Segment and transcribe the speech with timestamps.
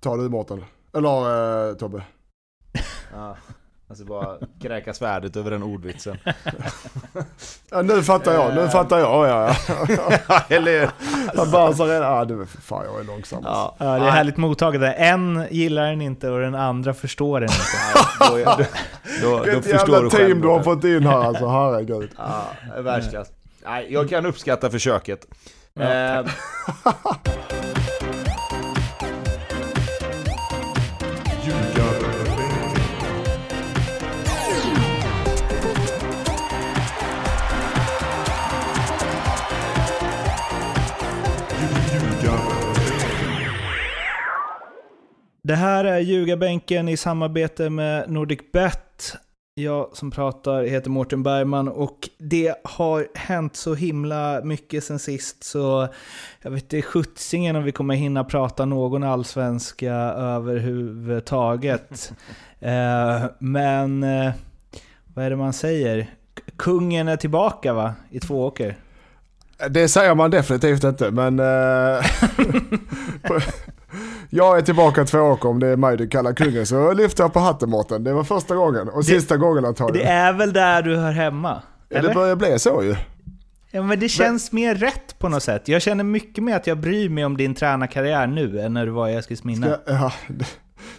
[0.00, 0.64] Ta du Mårten.
[0.96, 2.02] Eller eh, Tobbe.
[3.12, 3.36] Ja.
[3.90, 6.18] Alltså bara kräka svärdet över den ordvitsen.
[7.70, 9.28] Ja, nu fattar jag, nu fattar jag.
[9.28, 9.54] Ja,
[9.88, 10.40] ja.
[10.48, 10.90] Eller hur?
[11.36, 13.42] Han bara så redan, ja du, fan jag är långsam.
[13.44, 14.94] Ja, Ja, det är härligt mottaget.
[14.96, 17.64] En gillar den inte och den andra förstår den inte.
[18.20, 18.64] då, då,
[19.22, 20.40] då, då förstår du team själv.
[20.42, 22.10] du har fått in här alltså, herregud.
[22.18, 22.42] Ja,
[22.82, 23.28] världsklass.
[23.64, 25.26] Nej, jag kan uppskatta försöket.
[25.74, 26.24] Ja,
[45.48, 49.16] Det här är Ljugarbänken i samarbete med NordicBet.
[49.54, 55.44] Jag som pratar heter Mårten Bergman och det har hänt så himla mycket sen sist
[55.44, 55.88] så
[56.42, 62.12] jag vet inte sjuttsingen om vi kommer hinna prata någon allsvenska överhuvudtaget.
[62.60, 64.32] eh, men eh,
[65.14, 66.10] vad är det man säger?
[66.56, 67.94] Kungen är tillbaka va?
[68.10, 68.76] I Tvååker.
[69.70, 71.38] Det säger man definitivt inte, men...
[71.38, 72.04] eh,
[74.30, 77.32] jag är tillbaka två år om det är mig du kallar kungen, så lyfter jag
[77.32, 78.04] på hatten Mårten.
[78.04, 80.08] Det var första gången, och sista gången Det antagligen.
[80.08, 81.62] är väl där du hör hemma?
[81.88, 82.08] Ja, Eller?
[82.08, 82.96] det börjar bli så ju.
[83.70, 85.68] Ja, men det känns mer rätt på något sätt.
[85.68, 88.92] Jag känner mycket mer att jag bryr mig om din tränarkarriär nu än när du
[88.92, 89.66] var i Eskilsminne.
[89.66, 90.44] Ska, ja, det-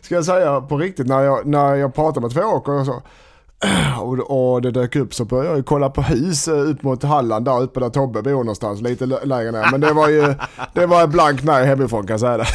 [0.02, 3.02] ska jag säga på riktigt, när jag, när jag pratade med två åker och så,
[4.02, 7.04] och, och det dök upp så började jag ju kolla på hus eh, ut mot
[7.04, 9.68] Halland där uppe där Tobbe bor någonstans, lite lä- lägre ner.
[9.72, 10.34] Men det var ju,
[10.74, 12.46] det var ett blankt nej hemifrån kan jag säga det.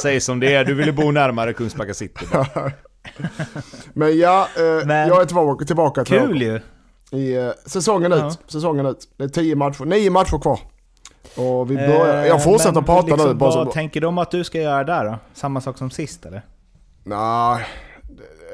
[0.00, 2.26] Säg som det är, du ville bo närmare Kungsbacka city.
[3.92, 6.60] Men ja, eh, Men- jag är tillbaka, tillbaka två Kul ju!
[7.12, 8.28] i eh, säsongen Ja.
[8.28, 8.38] ut.
[8.46, 9.08] Säsongen ut.
[9.16, 10.60] Det är tio matcher, nio matcher kvar.
[11.36, 13.34] Och vi börjar, jag fortsätter Eh, men att prata liksom, nu.
[13.34, 15.18] Bara Vad så, tänker de att du ska göra där då?
[15.34, 16.42] Samma sak som sist eller?
[17.04, 17.64] Nej,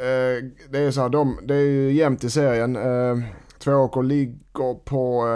[0.01, 2.77] eh, det är så här, de, det är ju jämnt i serien.
[2.77, 3.25] Eh,
[3.59, 5.27] Tvååker ligger på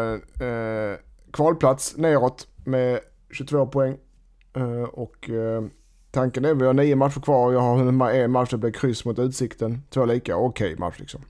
[0.40, 0.96] eh, eh,
[1.32, 3.00] kvalplats neråt med
[3.32, 3.96] 22 poäng.
[4.56, 5.62] Eh, och eh,
[6.16, 8.50] tanken är att vi har nio matcher kvar och jag har hunnit med en match,
[8.50, 9.82] det blir kryss mot Utsikten.
[9.90, 11.20] Två lika, okej match liksom.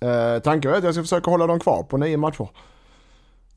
[0.00, 2.48] Eh, tanken är att jag ska försöka hålla dem kvar på nio matcher.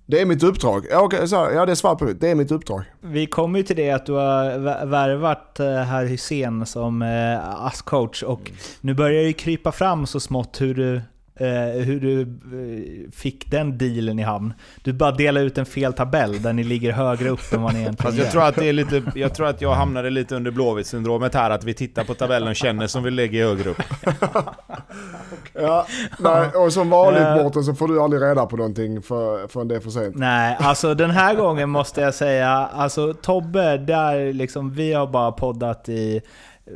[0.06, 0.86] Det är mitt uppdrag.
[0.91, 2.22] Ja, okej, så här, ja det är svart på vitt.
[2.22, 2.84] Det är mitt uppdrag.
[3.02, 7.66] Vi kommer ju till det att du har vä- värvat eh, herr Hysén som eh,
[7.66, 11.02] ASS-coach och nu börjar det ju krypa fram så smått hur du,
[11.84, 14.54] hur du eh, fick den dealen i hamn.
[14.84, 17.80] Du bara delar ut en fel tabell där ni ligger högre upp än vad ni
[17.80, 20.52] egentligen Fast jag tror att det är lite, jag tror att jag hamnade lite under
[20.52, 23.82] Blåvitt-syndromet här, att vi tittar på tabellen och känner som vi lägger högre upp.
[25.54, 25.88] Ja,
[26.20, 27.44] nej, och som vanligt Eh.
[27.44, 30.16] Mårten så får du aldrig reda på någonting för, förrän det är för sent.
[30.16, 35.32] Nej, alltså den här gången måste jag säga, alltså Tobbe, där liksom, vi har bara
[35.32, 36.74] poddat i eh,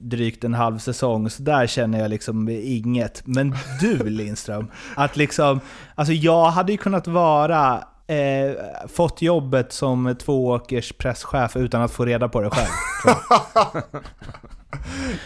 [0.00, 3.22] drygt en halv säsong, så där känner jag liksom inget.
[3.26, 5.60] Men du Lindström, att liksom,
[5.94, 7.74] alltså jag hade ju kunnat vara,
[8.06, 8.56] eh,
[8.94, 12.68] fått jobbet som tvååkers presschef utan att få reda på det själv.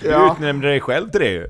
[0.02, 1.48] Du Ja, utnämnde dig själv till det ju.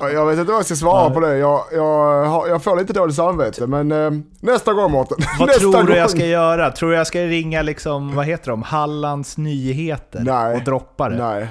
[0.12, 1.10] jag vet inte vad jag ska svara Ja.
[1.14, 1.36] på det.
[1.38, 4.10] Jag, jag, jag får lite dåligt samvete, men eh,
[4.40, 5.18] nästa gång Mårten.
[5.38, 5.86] Vad nästa tror gång.
[5.86, 6.70] du jag ska göra?
[6.70, 10.56] Tror du jag ska ringa liksom, vad heter de, Hallands Nyheter Nej.
[10.56, 11.16] och droppa det?
[11.16, 11.48] Nej,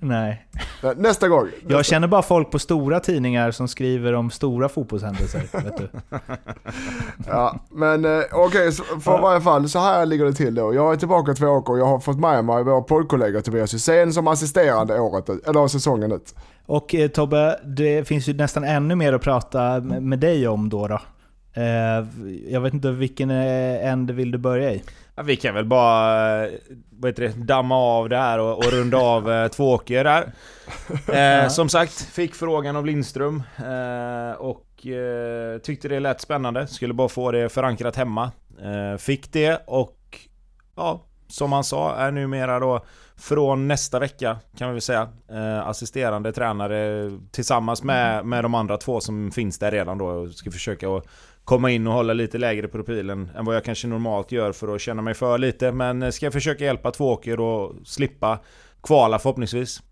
[0.00, 0.46] Nej.
[0.96, 1.48] Nästa gång.
[1.68, 5.42] Jag känner bara folk på stora tidningar som skriver om stora fotbollshändelser.
[5.64, 5.88] vet du.
[7.26, 10.74] Ja, men eh, okej, så för varje fall så här ligger det till då.
[10.74, 14.12] Jag är tillbaka två år och jag har fått med mig vår poddkollega Tobias Hysén
[14.12, 16.34] som assisterande året, eller säsongen ut.
[16.66, 20.88] Och eh, Tobbe, det finns ju nästan ännu mer att prata med dig om då.
[20.88, 21.00] då.
[21.58, 22.06] Eh,
[22.48, 24.82] jag vet inte vilken eh, ände vill du börja i?
[25.18, 26.52] Ja, vi kan väl bara eh,
[26.90, 30.32] vad heter det, damma av det här och, och runda av eh, Tvååker där.
[31.42, 36.66] Eh, som sagt, fick frågan av Lindström eh, och eh, tyckte det lät spännande.
[36.66, 38.30] Skulle bara få det förankrat hemma.
[38.62, 40.18] Eh, fick det och
[40.76, 42.84] ja, som han sa är numera då
[43.16, 48.76] från nästa vecka kan vi väl säga eh, assisterande tränare tillsammans med, med de andra
[48.76, 51.06] två som finns där redan då och ska försöka att
[51.48, 54.80] komma in och hålla lite lägre profilen än vad jag kanske normalt gör för att
[54.80, 55.72] känna mig för lite.
[55.72, 58.38] Men eh, ska försöka hjälpa Tvååker och slippa
[58.82, 59.82] kvala förhoppningsvis.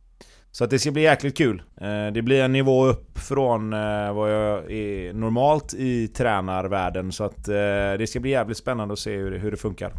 [0.51, 1.63] Så att det ska bli jäkligt kul.
[1.81, 7.13] Eh, det blir en nivå upp från eh, vad jag är normalt i tränarvärlden.
[7.13, 7.45] Så att
[7.99, 9.93] det ska bli jävligt spännande att se hur det, hur det funkar.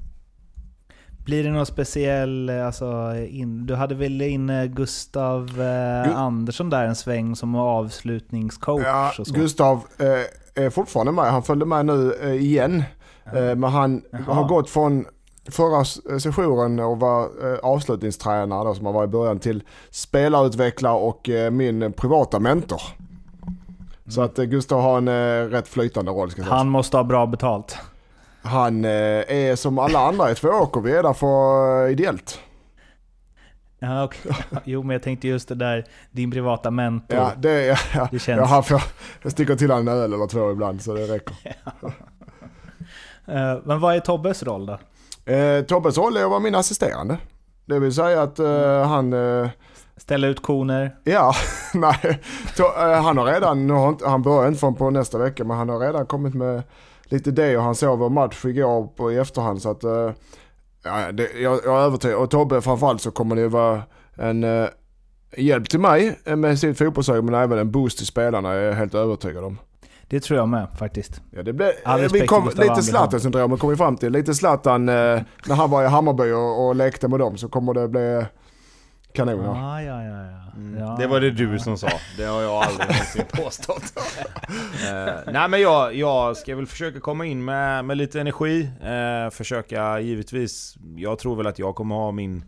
[1.27, 6.85] Blir det någon speciell, eh, alltså, in, du hade väl in Gustav eh, Andersson där
[6.85, 9.11] en sväng som avslutningscoach Ja?
[9.27, 11.31] Gustav eh, är fortfarande med.
[11.31, 12.83] Han följde med nu eh, igen.
[13.25, 14.33] Eh, men han Jaha.
[14.33, 15.05] har gått från
[15.49, 15.85] förra
[16.19, 21.93] sessionen och var eh, avslutningstränare då, som han var i början till spelarutvecklare och min
[21.93, 22.81] privata mentor.
[24.07, 25.09] Så att Gustav har en
[25.49, 26.57] rätt flytande roll ska jag säga.
[26.57, 27.77] Han måste ha bra betalt.
[28.47, 32.39] Han eh, är som alla andra i Tvååker, där för eh, ideellt.
[33.79, 34.31] Ja, okej.
[34.63, 37.17] Jo, men jag tänkte just det där, din privata mentor.
[37.17, 38.81] Ja, det, ja, ja, Det känns- jag, har för,
[39.21, 41.35] jag sticker till han en öl eller två ibland så det räcker.
[43.29, 44.77] Eh, Men vad är Tobbes roll då?
[45.33, 47.17] Eh, Tobbes roll är att vara min assisterande.
[47.65, 49.49] Det vill säga att eh, han, eh,
[49.97, 50.95] Ställa ut koner?
[51.03, 51.33] ja,
[51.73, 52.21] nej,
[52.57, 55.57] to, han har redan, nu har inte, han börjar inte förrän på nästa vecka, men
[55.57, 56.63] han har redan kommit med
[57.09, 57.59] lite idéer.
[57.59, 60.11] Han såg vår match igår på, i efterhand så att, eh,
[60.83, 62.17] ja, det, jag, jag är övertygad.
[62.17, 63.83] Och Tobbe framförallt så kommer det vara
[64.15, 64.67] en eh,
[65.37, 68.73] hjälp till mig eh, med sitt fotbollsöga, men även en boost till spelarna är jag
[68.73, 69.59] helt övertygad om.
[70.09, 71.21] Det tror jag med faktiskt.
[71.31, 72.83] Ja, det blev, eh, vi kom, lite.
[72.83, 74.11] Zlatan-syndromet kom vi fram till.
[74.11, 77.73] Lite Zlatan eh, när han var i Hammarby och, och lekte med dem så kommer
[77.73, 78.25] det bli
[79.13, 79.45] kanon.
[79.45, 80.46] Ah, ja, ja, ja.
[80.97, 81.89] Det var det du som sa.
[82.17, 83.93] Det har jag aldrig någonsin påstått.
[84.87, 88.69] Eh, nej men jag, jag ska väl försöka komma in med, med lite energi.
[88.81, 90.75] Eh, försöka givetvis.
[90.95, 92.43] Jag tror väl att jag kommer ha min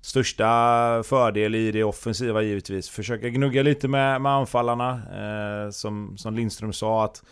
[0.00, 2.90] största fördel i det offensiva givetvis.
[2.90, 4.90] Försöka gnugga lite med, med anfallarna.
[4.92, 7.22] Eh, som, som Lindström sa att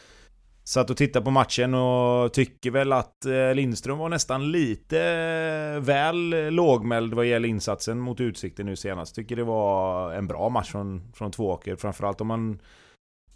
[0.69, 5.81] Satt och tittade på matchen och tycker väl att eh, Lindström var nästan lite eh,
[5.81, 9.15] väl lågmäld vad gäller insatsen mot Utsikten nu senast.
[9.15, 11.77] Tycker det var en bra match från, från Tvååker.
[11.77, 12.61] Framförallt om man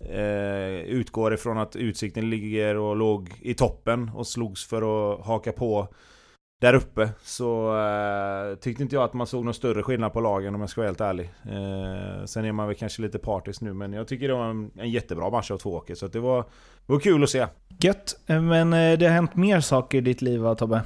[0.00, 5.52] eh, utgår ifrån att Utsikten ligger och låg i toppen och slogs för att haka
[5.52, 5.88] på
[6.60, 7.08] där uppe.
[7.22, 10.70] Så eh, tyckte inte jag att man såg någon större skillnad på lagen om jag
[10.70, 11.30] ska vara helt ärlig.
[11.44, 14.70] Eh, sen är man väl kanske lite partisk nu men jag tycker det var en,
[14.78, 15.94] en jättebra match av Tvååker.
[15.94, 16.44] Så det var,
[16.86, 17.46] var kul att se.
[17.80, 18.16] Gött.
[18.26, 20.82] Eh, Men eh, det har hänt mer saker i ditt liv va, Tobbe?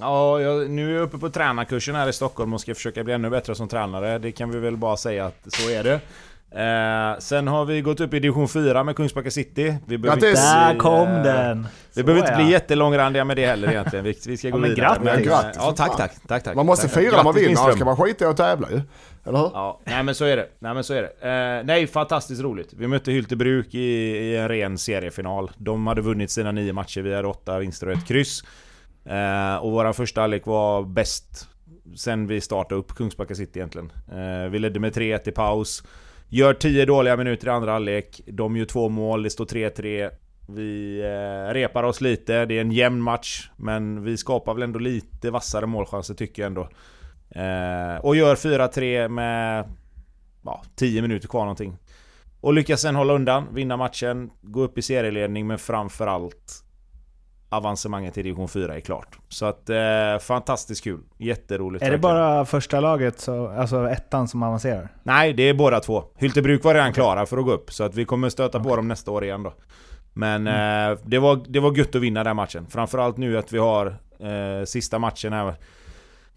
[0.00, 3.14] Ja, jag, nu är jag uppe på tränarkursen här i Stockholm och ska försöka bli
[3.14, 4.18] ännu bättre som tränare.
[4.18, 6.00] Det kan vi väl bara säga att så är det.
[6.54, 9.76] Eh, sen har vi gått upp i division 4 med Kungsbacka City.
[9.86, 10.24] Vi Grattis!
[10.24, 11.62] inte Där bli, kom eh, den!
[11.94, 12.44] Vi Så behöver inte ja.
[12.44, 14.04] bli jättelångrandiga med det heller egentligen.
[14.04, 14.86] Vi, vi ska gå Ja, men vidare.
[14.86, 15.04] grattis.
[15.04, 16.54] Men, eh, Grattis, Ja, tack, tack, tack, tack.
[16.56, 18.80] Man måste tack, fira när man vinner, annars ska man skita i att tävla ju.
[19.26, 19.50] Eller hur?
[19.54, 20.48] Ja, nej men så är det.
[20.58, 21.28] Nej men så är det.
[21.58, 22.68] Eh, nej, fantastiskt roligt.
[22.76, 25.50] Vi mötte Hyltebruk i, i en ren seriefinal.
[25.58, 28.44] De hade vunnit sina nio matcher, vi hade åtta vinster och ett kryss.
[29.04, 31.48] Eh, och våran första halvlek var bäst
[31.96, 33.92] sen vi startade upp Kungsbacka City egentligen.
[34.12, 35.82] Eh, vi ledde med 3-1 i paus.
[36.34, 38.20] Gör 10 dåliga minuter i andra halvlek.
[38.26, 40.10] De gör två mål, det står 3-3.
[40.48, 43.50] Vi eh, repar oss lite, det är en jämn match.
[43.56, 46.68] Men vi skapar väl ändå lite vassare målchanser tycker jag ändå.
[47.30, 49.64] Eh, och gör 4-3 med
[50.44, 51.76] ja, 10 minuter kvar någonting.
[52.40, 56.64] Och lyckas sen hålla undan, vinna matchen, gå upp i serieledning men framförallt
[57.52, 59.18] avancemanget till division 4 är klart.
[59.28, 61.00] Så att eh, fantastiskt kul.
[61.18, 61.82] Jätteroligt.
[61.82, 62.16] Är det verkligen.
[62.16, 64.88] bara första laget, så, alltså ettan, som avancerar?
[65.02, 66.04] Nej, det är båda två.
[66.16, 68.88] Hyltebruk var redan klara för att gå upp, så att vi kommer stöta på dem
[68.88, 69.54] nästa år igen då.
[70.12, 72.66] Men eh, det, var, det var gött att vinna den matchen.
[72.70, 73.86] Framförallt nu att vi har
[74.20, 75.54] eh, sista matchen här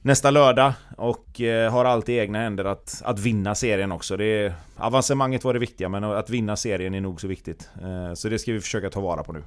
[0.05, 4.17] nästa lördag och eh, har allt i egna händer att, att vinna serien också.
[4.17, 7.69] Det är, avancemanget var det viktiga, men att vinna serien är nog så viktigt.
[7.81, 9.43] Eh, så det ska vi försöka ta vara på nu.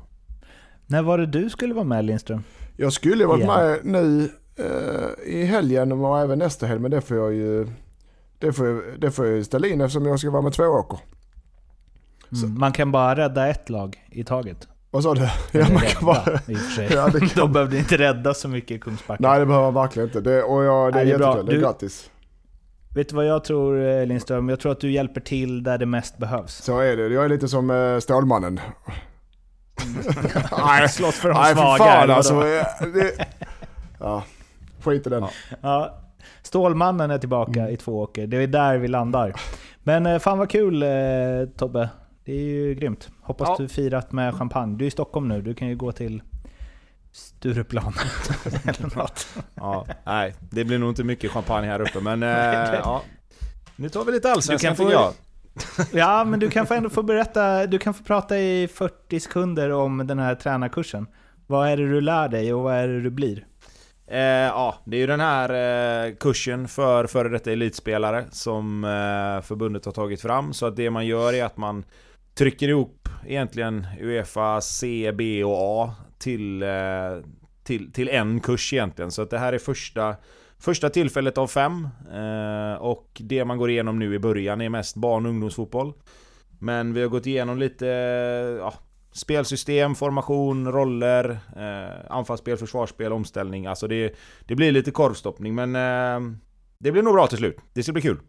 [0.91, 2.43] När var det du skulle vara med Lindström?
[2.77, 7.17] Jag skulle varit med nu eh, i helgen och även nästa helg, men det får
[7.17, 7.69] jag ju
[8.39, 10.99] det får, jag, det får jag ställa in eftersom jag ska vara med Tvååker.
[12.33, 12.59] Mm.
[12.59, 14.69] Man kan bara rädda ett lag i taget.
[14.91, 15.21] Vad sa du?
[15.53, 16.89] Ja, man kan bara, i och för sig.
[16.93, 19.29] ja, det kan, De behövde inte rädda så mycket i Kungsbacka.
[19.29, 20.21] nej det behöver man verkligen inte.
[20.21, 22.11] Det, och jag, det är Nej, det är jättekul, Du- grattis.
[22.95, 24.49] Vet du vad jag tror eh, Lindström?
[24.49, 26.63] Jag tror att du hjälper till där det mest behövs.
[26.63, 27.09] Så är det.
[27.09, 28.61] Jag är lite som eh, Stålmannen.
[30.67, 31.79] nej, Slåss för de nej svaga.
[31.85, 32.41] fan eller alltså.
[32.41, 33.27] Det,
[34.01, 34.25] ja,
[34.83, 35.25] skit i den.
[35.61, 35.99] Ja,
[36.43, 37.73] Stålmannen är tillbaka Mm.
[37.73, 38.27] i två åker.
[38.27, 39.33] Det är där vi landar.
[39.83, 40.89] Men eh, fan vad kul eh,
[41.57, 41.89] Tobbe.
[42.25, 43.09] Det är ju grymt.
[43.23, 43.57] Hoppas Ja.
[43.59, 44.77] du firat med champagne.
[44.77, 45.43] Du är i Stockholm nu.
[45.43, 46.23] Du kan ju gå till
[47.13, 47.93] Stureplan
[48.65, 49.27] eller något.
[49.55, 52.29] Ja, nej, det blir nog inte mycket champagne här uppe, men eh,
[52.85, 53.03] ja.
[53.77, 55.13] Nu tar vi lite allsvenskan tycker få- jag.
[55.93, 57.67] Ja, men du kan få ändå få berätta.
[57.67, 61.07] Du kan få prata i 40 sekunder om den här tränarkursen.
[61.47, 63.45] Vad är det du lär dig och vad är det du blir?
[64.11, 65.51] Eh, ja, det är ju den här
[66.07, 70.53] eh, kursen för före detta elitspelare som eh, förbundet har tagit fram.
[70.53, 71.85] Så att det man gör är att man
[72.35, 76.69] trycker ihop egentligen Uefa C, B och A till, eh,
[77.65, 79.11] till, till en kurs egentligen.
[79.11, 80.17] Så att det här är första,
[80.59, 81.89] första tillfället av fem.
[82.13, 85.93] Eh, och det man går igenom nu i början är mest barn och ungdomsfotboll.
[86.59, 88.75] Men vi har gått igenom lite eh, ja,
[89.13, 93.67] Spelsystem, formation, roller, eh, anfallsspel, försvarsspel, omställning.
[93.67, 94.15] Alltså det,
[94.47, 96.35] det blir lite korvstoppning men eh,
[96.79, 97.57] det blir nog bra till slut.
[97.73, 98.21] Det ska bli kul.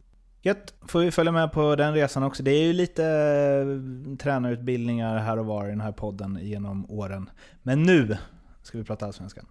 [0.42, 2.44] Gött, får vi följa med på den resan också.
[2.44, 7.30] Det är ju lite eh, tränarutbildningar här och var i den här podden genom åren.
[7.64, 8.18] Men nu
[8.64, 9.46] ska vi prata Allsvenskan.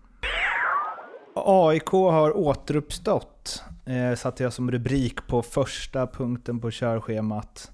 [1.47, 7.71] AIK har återuppstått, eh, satte jag som rubrik på första punkten på körschemat.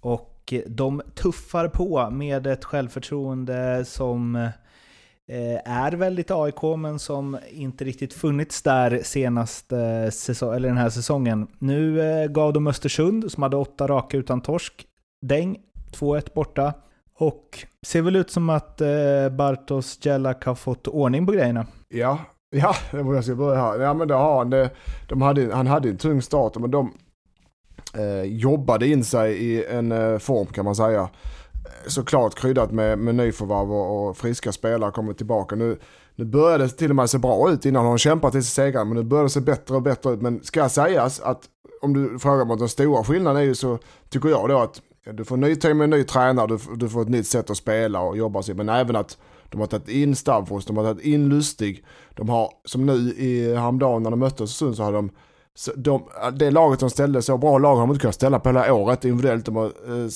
[0.00, 7.38] Och eh, de tuffar på med ett självförtroende som eh, är väldigt AIK, men som
[7.50, 11.46] inte riktigt funnits där senaste säsong, eller den här säsongen.
[11.58, 14.86] Nu eh, gav de Östersund, som hade åtta raka utan torsk,
[15.22, 15.58] däng,
[15.92, 16.74] 2-1 borta.
[17.14, 21.66] Och ser väl ut som att eh, Bartos Jellak har fått ordning på grejerna.
[21.88, 22.18] Ja,
[22.50, 23.80] ja, det var jag ska börja här.
[23.80, 24.50] Ja men det har han.
[24.50, 24.70] Det,
[25.08, 26.92] de hade, han hade en tung start men de
[27.94, 31.00] eh, jobbade in sig i en eh, form kan man säga.
[31.00, 31.08] Eh,
[31.86, 35.56] såklart kryddat med, med nyförvärv och, och friska spelare kommer tillbaka.
[35.56, 35.78] Nu,
[36.14, 38.84] nu börjar det till och med se bra ut innan de kämpat till sig segrar
[38.84, 40.22] men nu börjar det se bättre och bättre ut.
[40.22, 41.40] Men ska sägas att
[41.82, 43.78] om du frågar mig den stora skillnaden är ju så
[44.08, 44.80] tycker jag då att
[45.12, 47.56] du får ny team med en ny tränare, du, du får ett nytt sätt att
[47.56, 48.54] spela och jobba sig.
[48.54, 49.18] Men även att
[49.50, 51.84] de har tagit in Stavros, de har tagit in Lustig.
[52.14, 55.10] De har, som nu i häromdagen när de mötte Östersund så har de,
[55.76, 56.02] de,
[56.38, 59.04] det laget de ställde, så bra lag har de inte kunnat ställa på hela året
[59.04, 59.46] individuellt.
[59.46, 60.08] De har eh,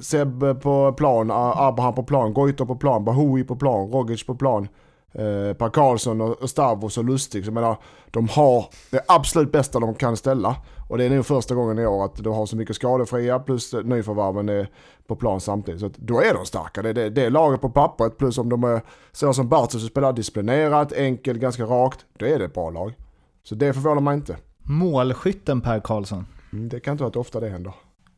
[0.00, 4.68] Seb på plan, Abraham på plan, Goitom på plan, Bahoui på plan, Rogic på plan.
[5.14, 7.44] Eh, per Karlsson och Stavros och Lustig.
[7.44, 7.76] Så jag menar,
[8.10, 10.56] de har det absolut bästa de kan ställa.
[10.88, 13.72] Och det är nog första gången i år att du har så mycket skadefria plus
[13.84, 14.68] nyförvärven är
[15.06, 15.80] på plan samtidigt.
[15.80, 16.82] Så då är de starka.
[16.82, 18.80] Det är det, det är laget på pappret plus om de är
[19.12, 21.98] så som Bartos spelar disciplinerat, enkelt, ganska rakt.
[22.18, 22.94] Då är det ett bra lag.
[23.42, 24.36] Så det förvånar mig inte.
[24.58, 26.26] Målskytten Per Karlsson.
[26.52, 27.74] Mm, det kan inte vara att ofta det händer.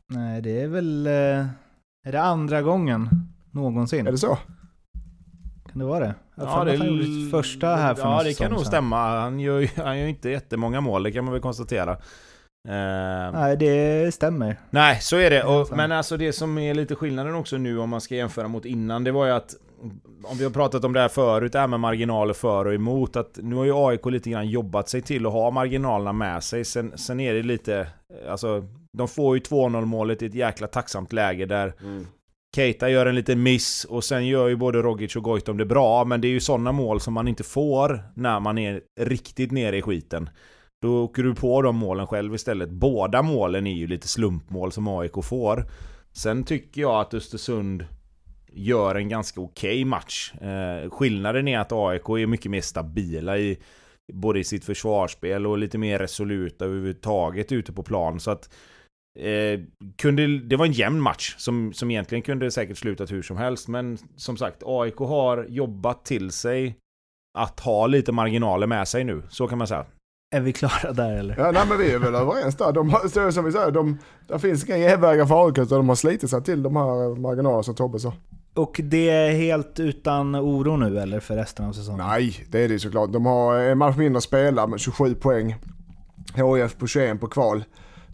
[0.09, 1.07] Nej, det är väl...
[1.07, 1.45] Eh,
[2.07, 3.09] är det andra gången
[3.51, 4.07] någonsin?
[4.07, 4.37] Är det så?
[5.75, 6.15] Kan det vara det?
[6.35, 9.19] Jag Ja, det, han gjorde första här för ja, det kan nog stämma.
[9.19, 11.91] Han gör ju han gör inte jättemånga mål, det kan man väl konstatera.
[12.67, 14.59] Eh, Nej, det stämmer.
[14.69, 15.43] Nej, så är det.
[15.43, 18.65] Och, men alltså det som är lite skillnaden också nu om man ska jämföra mot
[18.65, 19.55] innan, det var ju att
[20.23, 23.15] om vi har pratat om det här förut, det här med marginaler för och emot,
[23.15, 26.65] att nu har ju AIK lite grann jobbat sig till att ha marginalerna med sig.
[26.65, 27.87] Sen, sen är det lite,
[28.29, 28.63] alltså,
[28.97, 31.73] de får ju 2-0 målet i ett jäkla tacksamt läge där
[32.55, 36.05] Keita gör en liten miss och sen gör ju både Rogic och Goitom det bra,
[36.05, 39.77] men det är ju sådana mål som man inte får när man är riktigt nere
[39.77, 40.29] i skiten.
[40.81, 42.69] Då åker du på de målen själv istället.
[42.69, 45.65] Båda målen är ju lite slumpmål som AIK får.
[46.13, 47.85] Sen tycker jag att Östersund
[48.53, 50.33] gör en ganska okej match.
[50.33, 53.57] Eh, skillnaden är att AIK är mycket mer stabila i
[54.13, 58.19] både i sitt försvarsspel och lite mer resoluta överhuvudtaget ute på plan.
[58.19, 58.49] Så att
[59.19, 59.59] eh,
[59.95, 63.67] kunde, det var en jämn match som, som egentligen kunde säkert slutat hur som helst.
[63.67, 66.77] Men som sagt, AIK har jobbat till sig
[67.37, 69.23] att ha lite marginaler med sig nu.
[69.29, 69.85] Så kan man säga.
[70.35, 71.35] Är vi klara där eller?
[71.37, 72.71] Ja, nej men vi är väl överens där.
[72.71, 75.89] De har, så som vi säger, de, där finns inga genvägar för AIK utan de
[75.89, 78.13] har slitit sig till de här marginalerna som Tobbe sa.
[78.53, 82.07] Och det är helt utan oro nu eller för resten av säsongen?
[82.07, 83.13] Nej, det är det såklart.
[83.13, 85.55] De har en match mindre att spela med 27 poäng.
[86.35, 87.63] HIF på 21 på kval.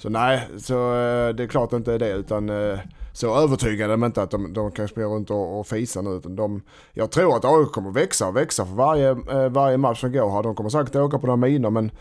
[0.01, 2.79] Så nej, så eh, det är klart det inte är det utan eh,
[3.13, 6.09] så övertygade de inte att de, de kan spela runt och, och fisa nu.
[6.09, 6.61] Utan de,
[6.93, 10.31] jag tror att AIK kommer växa och växa för varje, eh, varje match som går
[10.31, 10.43] här.
[10.43, 11.91] De kommer säkert åka på några miner men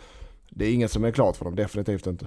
[0.50, 2.26] det är inget som är klart för dem, definitivt inte.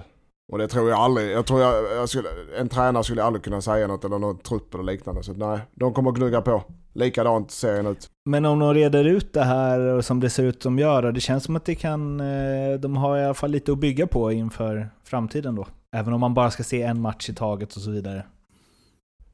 [0.52, 3.60] Och det tror jag aldrig, jag tror jag, jag skulle, en tränare skulle aldrig kunna
[3.60, 5.22] säga något eller någon trupp eller liknande.
[5.22, 6.62] Så nej, de kommer att gnugga på.
[6.92, 8.08] Likadant ser den ut.
[8.24, 11.20] Men om de reder ut det här och som det ser ut som gör, det
[11.20, 14.32] känns som att det kan, eh, de har i alla fall lite att bygga på
[14.32, 15.66] inför framtiden då.
[15.96, 18.26] Även om man bara ska se en match i taget och så vidare.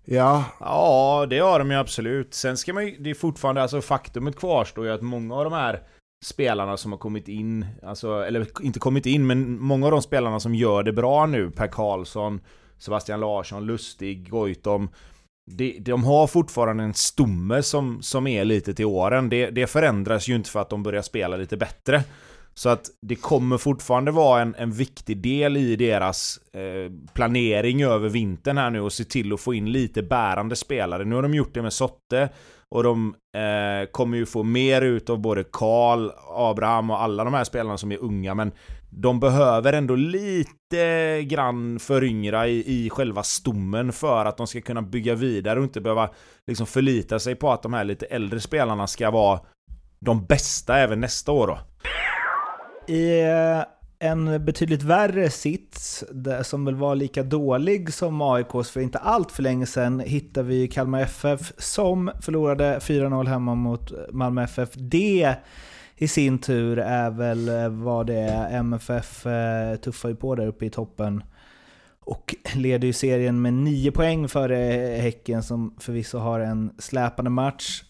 [0.05, 2.35] Ja, Ja, det har de ju absolut.
[2.35, 5.53] Sen ska man ju, det är fortfarande, alltså faktumet kvarstår ju att många av de
[5.53, 5.83] här
[6.25, 10.41] spelarna som har kommit in, alltså, eller inte kommit in, men många av de spelarna
[10.41, 12.41] som gör det bra nu, Per Karlsson,
[12.79, 14.89] Sebastian Larsson, Lustig, Goitom,
[15.51, 19.29] de, de har fortfarande en stomme som, som är lite till åren.
[19.29, 22.05] Det, det förändras ju inte för att de börjar spela lite bättre.
[22.55, 28.09] Så att det kommer fortfarande vara en, en viktig del i deras eh, planering över
[28.09, 31.05] vintern här nu och se till att få in lite bärande spelare.
[31.05, 32.29] Nu har de gjort det med Sotte
[32.75, 37.35] och de eh, kommer ju få mer ut av både Karl, Abraham och alla de
[37.35, 38.53] här spelarna som är unga men
[38.91, 44.83] de behöver ändå lite grann föryngra i, i själva stommen för att de ska kunna
[44.83, 46.11] bygga vidare och inte behöva
[46.47, 49.41] liksom förlita sig på att de här lite äldre spelarna ska vara
[50.01, 51.59] de bästa även nästa år då.
[52.95, 53.63] I eh,
[54.03, 56.05] en betydligt värre sits,
[56.43, 60.69] som väl var lika dålig som AIKs för inte allt för länge sedan, hittar vi
[60.69, 64.69] Kalmar FF som förlorade 4-0 hemma mot Malmö FF.
[64.75, 65.35] Det
[65.97, 68.59] i sin tur är väl eh, vad det är.
[68.59, 71.23] MFF eh, tuffar ju på där uppe i toppen.
[72.01, 74.57] Och leder ju serien med 9 poäng före
[75.01, 77.83] Häcken som förvisso har en släpande match.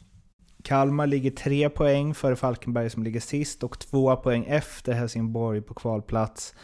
[0.62, 5.75] Kalmar ligger tre poäng före Falkenberg som ligger sist och två poäng efter Helsingborg på
[5.75, 6.55] kvalplats.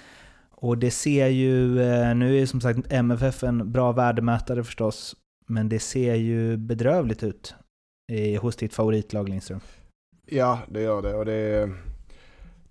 [0.50, 5.16] Och det ser ju, eh, nu är ju som sagt MFF en bra värdemätare förstås,
[5.46, 7.54] men det ser ju bedrövligt ut
[8.40, 9.60] hos ditt favoritlag Lindström.
[10.26, 11.14] Ja, det gör det.
[11.14, 11.70] Och det,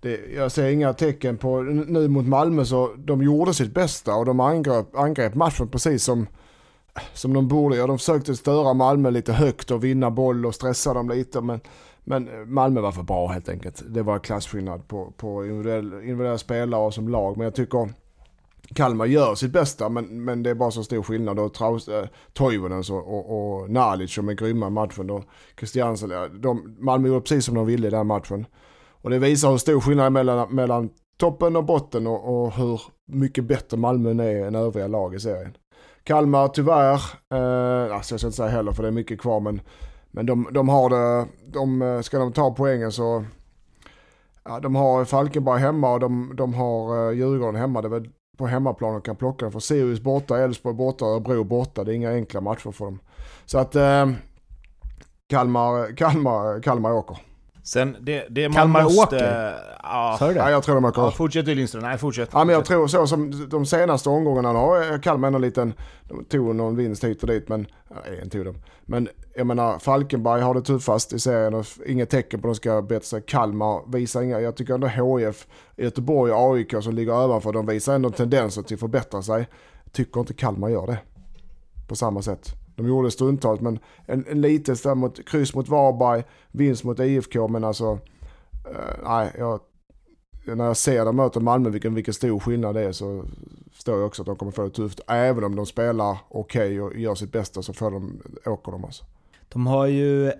[0.00, 4.24] det, jag ser inga tecken på, nu mot Malmö så de gjorde sitt bästa och
[4.24, 6.26] de angrep, angrep matchen precis som,
[7.14, 7.86] som de borde göra.
[7.86, 11.40] De försökte störa Malmö lite högt och vinna boll och stressa dem lite.
[11.40, 11.60] Men,
[12.04, 13.82] men Malmö var för bra helt enkelt.
[13.88, 17.36] Det var klasskillnad på, på individuella, individuella spelare och som lag.
[17.36, 17.88] Men jag tycker
[18.74, 21.38] Kalmar gör sitt bästa men, men det är bara så stor skillnad.
[21.38, 25.10] Och Traus, eh, Toivonen och, och, och Nalic som är grymma i matchen.
[25.10, 25.24] Och
[25.58, 28.46] Christiansen, de, Malmö gjorde precis som de ville i den matchen.
[28.88, 33.44] Och det visar hur stor skillnad mellan, mellan toppen och botten och, och hur mycket
[33.44, 35.56] bättre Malmö är än övriga lag i serien.
[36.06, 37.00] Kalmar tyvärr,
[37.34, 39.60] eh, alltså jag ska inte säga heller för det är mycket kvar men,
[40.10, 43.24] men de, de har det, de, eh, ska de ta poängen så
[44.48, 47.82] Ja, de har Falkenberg hemma och de, de har eh, Djurgården hemma.
[47.82, 48.08] Det är väl
[48.38, 51.84] på hemmaplan de kan plocka dem För Sirius borta, Elfsborg borta, Örebro borta.
[51.84, 52.98] Det är inga enkla matcher för dem.
[53.44, 54.10] Så att eh,
[55.28, 57.18] Kalmar, Kalmar, Kalmar åker.
[57.66, 59.16] Sen det, det man Kalmar måste...
[59.16, 59.54] åker?
[59.82, 60.40] Ja, Sa du det?
[60.40, 61.00] Ja, jag tror de åker.
[61.00, 61.82] ja, Ja, fortsätt du Lindström.
[61.82, 62.32] Nej, fortsätt.
[62.32, 65.74] men jag tror så som de senaste omgångarna har Kalmar ändå en liten,
[66.08, 68.54] de tog någon vinst hit och dit men, ja, en tog de.
[68.84, 72.56] Men jag menar Falkenberg har det tuffast i serien och inget tecken på att de
[72.56, 73.22] ska bättra sig.
[73.22, 75.46] Kalmar visar inga, jag tycker ändå HIF,
[75.76, 79.48] Göteborg och AIK som ligger ovanför, de visar ändå tendenser till att förbättra sig.
[79.92, 80.98] Tycker inte Kalmar gör det
[81.88, 82.65] på samma sätt.
[82.76, 87.48] De gjorde stundtals men en, en litet där mot, kryss mot Varberg, vinst mot IFK
[87.48, 87.98] men alltså,
[88.70, 89.60] eh, nej, jag,
[90.54, 93.24] när jag ser dem möta Malmö vilken, vilken stor skillnad det är så
[93.72, 95.00] förstår jag också att de kommer få det tufft.
[95.06, 98.84] Även om de spelar okej okay och gör sitt bästa så får de, åker de
[98.84, 99.04] alltså.
[99.48, 100.32] De har ju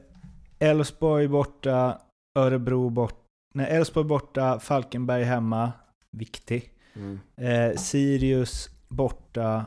[0.58, 1.98] Elfsborg borta,
[2.34, 3.16] Örebro borta,
[3.54, 5.72] nej Elfsborg borta, Falkenberg hemma,
[6.10, 6.72] viktig.
[6.94, 7.20] Mm.
[7.36, 9.64] Eh, Sirius borta,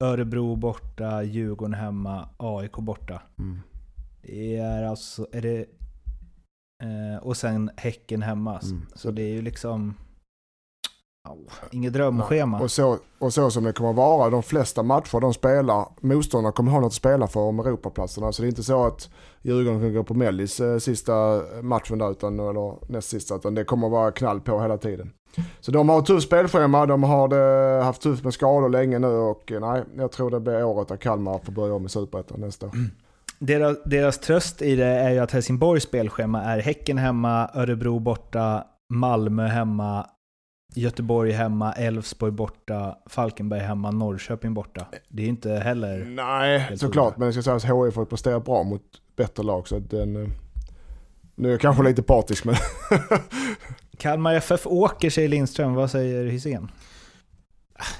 [0.00, 3.22] Örebro borta, Djurgården hemma, AIK borta.
[3.38, 3.60] Mm.
[4.22, 5.60] Det är alltså, är det,
[6.82, 8.60] eh, och sen Häcken hemma.
[8.60, 8.86] Mm.
[8.94, 9.94] Så det är ju liksom,
[11.70, 12.60] inget drömschema.
[12.60, 16.52] Och så, och så som det kommer att vara, de flesta matcher de spelar, motståndarna
[16.52, 18.32] kommer ha något att spela för om Europaplatserna.
[18.32, 19.10] Så det är inte så att
[19.42, 23.64] Djurgården kan gå på mellis eh, sista matchen där, utan, eller näst sista, utan det
[23.64, 25.10] kommer att vara knall på hela tiden.
[25.60, 29.06] Så de har ett tufft spelschema, de har det, haft tufft med skador länge nu
[29.06, 32.40] och eh, nej, jag tror det blir året där Kalmar får börja om i Superettan
[32.40, 32.72] nästa år.
[33.38, 38.64] Deras, deras tröst i det är ju att Helsingborgs spelschema är Häcken hemma, Örebro borta,
[38.88, 40.06] Malmö hemma,
[40.74, 44.86] Göteborg hemma, Elfsborg borta, Falkenberg hemma, Norrköping borta.
[45.08, 46.04] Det är inte heller...
[46.04, 47.16] Nej, såklart.
[47.16, 48.82] Men det ska sägas att HIF har presterat bra mot
[49.16, 49.68] bättre lag.
[49.68, 50.28] Så att den, eh,
[51.34, 52.54] nu är jag kanske lite partisk men...
[53.98, 55.74] Kalmar FF åker, säger Lindström.
[55.74, 56.70] Vad säger Hysén?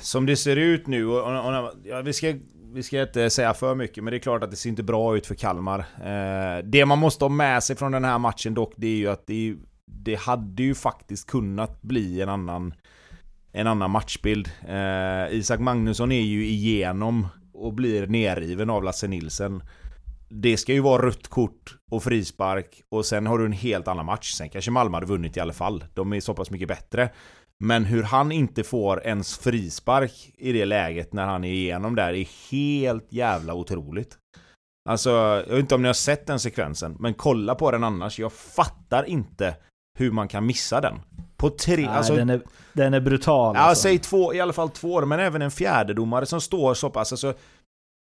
[0.00, 2.34] Som det ser ut nu, och, och, och, ja, vi, ska,
[2.72, 5.16] vi ska inte säga för mycket, men det är klart att det ser inte bra
[5.16, 5.78] ut för Kalmar.
[5.78, 9.08] Eh, det man måste ha med sig från den här matchen dock, det är ju
[9.08, 12.74] att det, är, det hade ju faktiskt kunnat bli en annan,
[13.52, 14.50] en annan matchbild.
[14.68, 19.62] Eh, Isak Magnusson är ju igenom och blir nerriven av Lasse Nilsen.
[20.28, 24.06] Det ska ju vara rött kort och frispark och sen har du en helt annan
[24.06, 24.32] match.
[24.32, 25.84] Sen kanske Malmö hade vunnit i alla fall.
[25.94, 27.10] De är så pass mycket bättre.
[27.64, 32.12] Men hur han inte får ens frispark i det läget när han är igenom där
[32.12, 34.18] är helt jävla otroligt.
[34.88, 38.18] Alltså, jag vet inte om ni har sett den sekvensen, men kolla på den annars.
[38.18, 39.56] Jag fattar inte
[39.96, 41.00] hur man kan missa den.
[41.36, 41.76] På tre...
[41.76, 42.40] Nej, alltså, den, är,
[42.72, 43.54] den är brutal.
[43.56, 43.82] Ja, alltså.
[43.82, 47.12] säg två, i alla fall två, men även en fjärde domare som står så pass,
[47.12, 47.34] alltså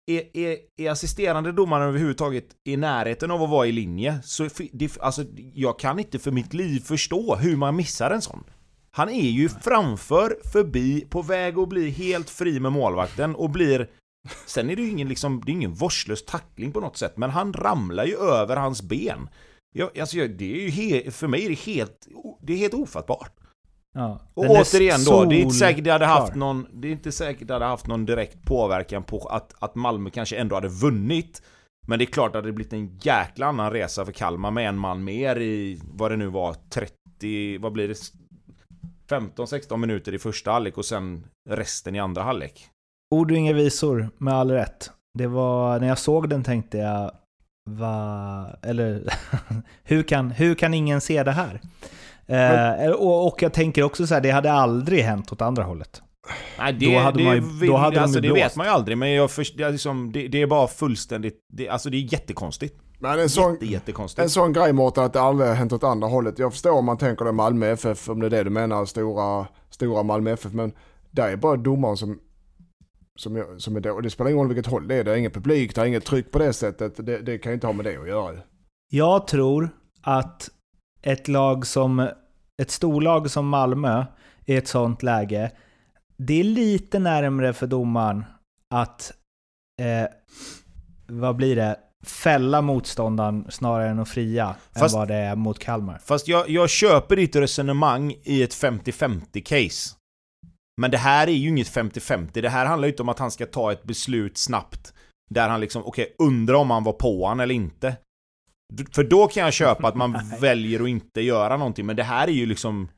[0.05, 4.97] är, är, är assisterande domaren överhuvudtaget i närheten av att vara i linje, så det,
[4.99, 8.43] alltså, jag kan inte för mitt liv förstå hur man missar en sån.
[8.91, 13.89] Han är ju framför, förbi, på väg att bli helt fri med målvakten och blir...
[14.45, 17.29] Sen är det ju ingen, liksom, det är ingen vårdslös tackling på något sätt, men
[17.29, 19.29] han ramlar ju över hans ben.
[19.73, 22.07] Jag, alltså, det är ju he, för mig är det helt,
[22.41, 23.31] det är helt ofattbart.
[23.93, 27.11] Ja, Och återigen då, det är inte säkert det hade haft någon, det är inte
[27.11, 31.41] säkert det hade haft någon direkt påverkan på att, att Malmö kanske ändå hade vunnit.
[31.87, 34.77] Men det är klart att det blivit en jäkla annan resa för Kalmar med en
[34.77, 37.97] man mer i, vad det nu var, 30, vad blir det?
[39.09, 42.69] 15-16 minuter i första halvlek och sen resten i andra halvlek.
[43.15, 44.91] Ord och inga visor, med all rätt.
[45.17, 47.11] Det var, när jag såg den tänkte jag,
[47.65, 49.03] va, eller
[49.83, 51.61] hur, kan, hur kan ingen se det här?
[52.27, 56.01] Eh, och, och jag tänker också så här, det hade aldrig hänt åt andra hållet.
[56.59, 58.55] Nej, det, Då hade det, man ju- vill- då hade de alltså, ju det vet
[58.55, 61.35] man ju aldrig, men jag först, det, är liksom, det, det är bara fullständigt...
[61.53, 62.79] Det, alltså det är jättekonstigt.
[62.99, 66.07] Men en sån, Jätte, en sån grej Mårten att det aldrig har hänt åt andra
[66.07, 66.39] hållet.
[66.39, 69.47] Jag förstår om man tänker det Malmö FF, om det är det du menar, stora,
[69.69, 70.53] stora Malmö FF.
[70.53, 70.71] Men
[71.11, 72.19] det är bara domaren som,
[73.19, 74.01] som, jag- som är då.
[74.01, 75.03] Det spelar ingen roll vilket håll det är.
[75.03, 77.05] Det är ingen publik, det är inget tryck på det sättet.
[77.05, 78.37] Det, det kan ju inte ha med det att göra.
[78.91, 79.69] Jag tror
[80.01, 80.49] att
[81.01, 82.09] ett lag som,
[82.61, 84.05] ett storlag som Malmö
[84.45, 85.51] i ett sånt läge,
[86.17, 88.23] det är lite närmre för domaren
[88.73, 89.13] att,
[89.81, 90.09] eh,
[91.07, 95.59] vad blir det, fälla motståndaren snarare än att fria Fast- än vad det är mot
[95.59, 95.97] Kalmar.
[95.97, 99.95] Fast jag, jag köper ditt resonemang i ett 50-50 case.
[100.81, 102.41] Men det här är ju inget 50-50.
[102.41, 104.93] Det här handlar ju inte om att han ska ta ett beslut snabbt.
[105.29, 107.95] Där han liksom, okej, undrar om han var på han eller inte.
[108.91, 111.85] För då kan jag köpa att man väljer att inte göra någonting.
[111.85, 112.89] Men det här är ju liksom...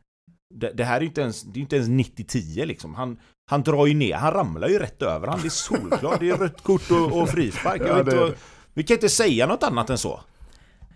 [0.56, 2.96] Det, det här är ju inte ens, det är inte ens 90-10 liksom.
[2.96, 3.20] Han,
[3.52, 5.40] han drar ju ner, han ramlar ju rätt över han.
[5.42, 6.20] Det är solklart.
[6.20, 7.82] Det är rött kort och, och frispark.
[7.86, 8.34] Ja, inte,
[8.74, 10.20] vi kan inte säga något annat än så.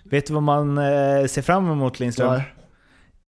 [0.04, 2.34] Vet du vad man eh, ser fram emot Lindström?
[2.34, 2.54] Nej.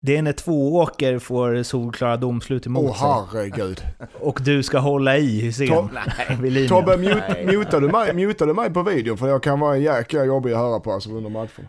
[0.01, 3.83] Det är när Tvååker får solklara domslut emot Åh herregud.
[4.21, 5.69] Och du ska hålla i Hysén.
[6.69, 7.47] Tobbe, mute, Nej.
[7.47, 9.19] mutar, du mig, mutar du mig på videon?
[9.19, 11.69] För jag kan vara en jäkla jobbig att höra på alltså, under matchen.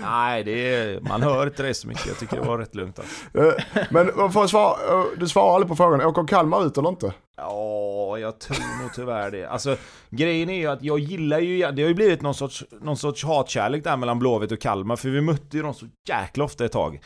[0.00, 2.06] Nej, det är, man hör inte det så mycket.
[2.06, 2.98] Jag tycker det var rätt lugnt.
[2.98, 3.38] Alltså.
[3.38, 7.12] Eh, Men jag svara, eh, du svarar aldrig på frågan, åker Kalmar ut eller inte?
[7.36, 9.44] Ja, jag tror nog tyvärr det.
[9.46, 9.76] Alltså,
[10.10, 13.24] grejen är ju att jag gillar ju, det har ju blivit någon sorts, någon sorts
[13.24, 16.72] hatkärlek där mellan Blåvitt och Kalmar, för vi mötte ju dem så jäkla ofta ett
[16.72, 17.00] tag.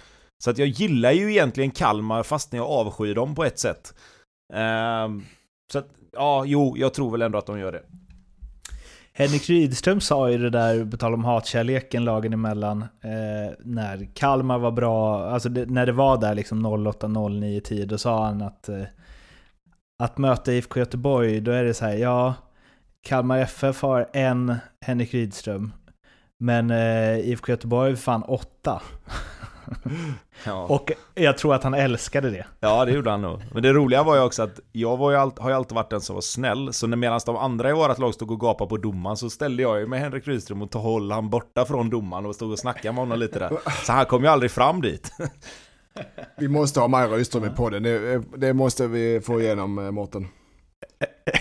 [0.44, 3.94] Så att jag gillar ju egentligen Kalmar fast när jag avskyr dem på ett sätt.
[4.54, 5.24] Ehm,
[5.72, 7.82] så att, ja, jo, jag tror väl ändå att de gör det.
[9.14, 14.58] Henrik Rydström sa ju det där, på tal om hatkärleken lagen emellan, eh, när Kalmar
[14.58, 18.82] var bra, alltså det, när det var där liksom 08-09-10, då sa han att eh,
[20.02, 22.34] att möta IFK Göteborg, då är det så här, ja,
[23.02, 25.72] Kalmar FF har en Henrik Rydström,
[26.38, 28.82] men eh, IFK Göteborg är fan åtta.
[30.44, 30.66] Ja.
[30.66, 32.46] Och jag tror att han älskade det.
[32.60, 33.42] Ja, det gjorde han nog.
[33.54, 35.90] Men det roliga var ju också att jag var ju all, har ju alltid varit
[35.90, 38.68] den som var snäll, så när medan de andra i vårat lag stod och gapade
[38.68, 41.90] på domaren så ställde jag ju med Henrik Rydström och tog håll han borta från
[41.90, 43.50] domaren och stod och snackade med honom lite där.
[43.84, 45.10] Så han kom ju aldrig fram dit.
[46.38, 50.28] Vi måste ha Maja Rydström i podden, det, det måste vi få igenom eh, Mårten.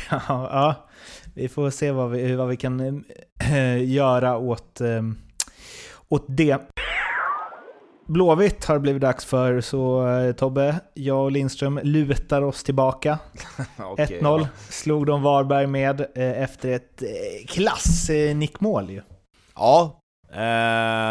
[0.10, 0.90] Ja, ja,
[1.34, 3.04] vi får se vad vi, vad vi kan
[3.52, 5.02] eh, göra åt, eh,
[6.10, 6.58] åt det.
[8.12, 13.20] Blåvitt har det blivit dags för, så eh, Tobbe, jag och Lindström lutar oss tillbaka.
[13.78, 19.02] Okej, 1-0 slog de Varberg med eh, efter ett eh, klass-nickmål ju.
[19.56, 19.98] Ja,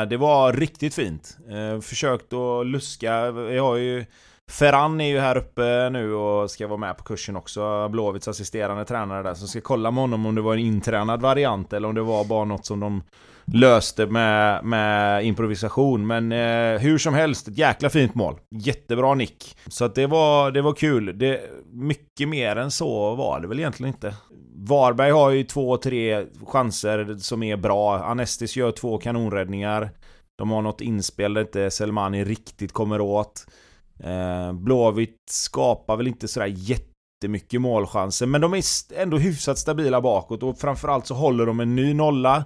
[0.09, 1.37] det var riktigt fint.
[1.83, 4.05] Försökt att luska, vi har ju
[4.51, 8.85] Ferran är ju här uppe nu och ska vara med på kursen också, Blåvitts assisterande
[8.85, 11.95] tränare där, så ska kolla med honom om det var en intränad variant eller om
[11.95, 13.03] det var bara något som de
[13.53, 16.07] löste med, med improvisation.
[16.07, 18.39] Men eh, hur som helst, ett jäkla fint mål.
[18.51, 19.57] Jättebra nick.
[19.67, 21.19] Så att det var, det var kul.
[21.19, 21.41] Det,
[21.73, 24.15] mycket mer än så var det väl egentligen inte.
[24.55, 27.99] Varberg har ju två, tre chanser som är bra.
[28.05, 29.91] Anestis gör två kanonräddningar.
[30.39, 33.47] De har något inspel där inte Selmani riktigt kommer åt.
[34.05, 38.63] Eh, Blåvitt skapar väl inte sådär jättemycket målchanser, men de är
[38.97, 42.45] ändå hyfsat stabila bakåt och framförallt så håller de en ny nolla.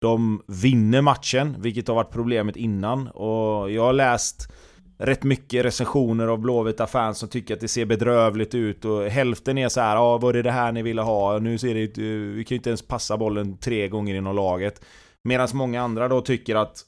[0.00, 3.08] De vinner matchen, vilket har varit problemet innan.
[3.08, 4.52] Och jag har läst
[4.98, 9.58] rätt mycket recensioner av Blåvita fans som tycker att det ser bedrövligt ut och hälften
[9.58, 11.38] är så här, ja var det det här ni ville ha?
[11.38, 14.84] Nu ser det eh, vi kan ju inte ens passa bollen tre gånger inom laget.
[15.24, 16.84] Medan många andra då tycker att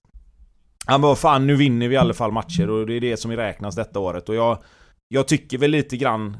[0.86, 3.16] Ja men vad fan, nu vinner vi i alla fall matcher och det är det
[3.16, 4.58] som räknas detta året och jag
[5.08, 6.36] Jag tycker väl lite grann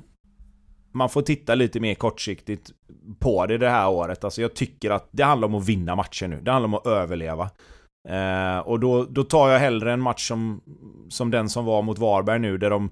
[0.93, 2.71] man får titta lite mer kortsiktigt
[3.19, 6.29] På det det här året, alltså jag tycker att det handlar om att vinna matcher
[6.29, 7.51] nu, det handlar om att överleva.
[8.09, 10.61] Eh, Och då, då tar jag hellre en match som
[11.09, 12.91] Som den som var mot Varberg nu, där de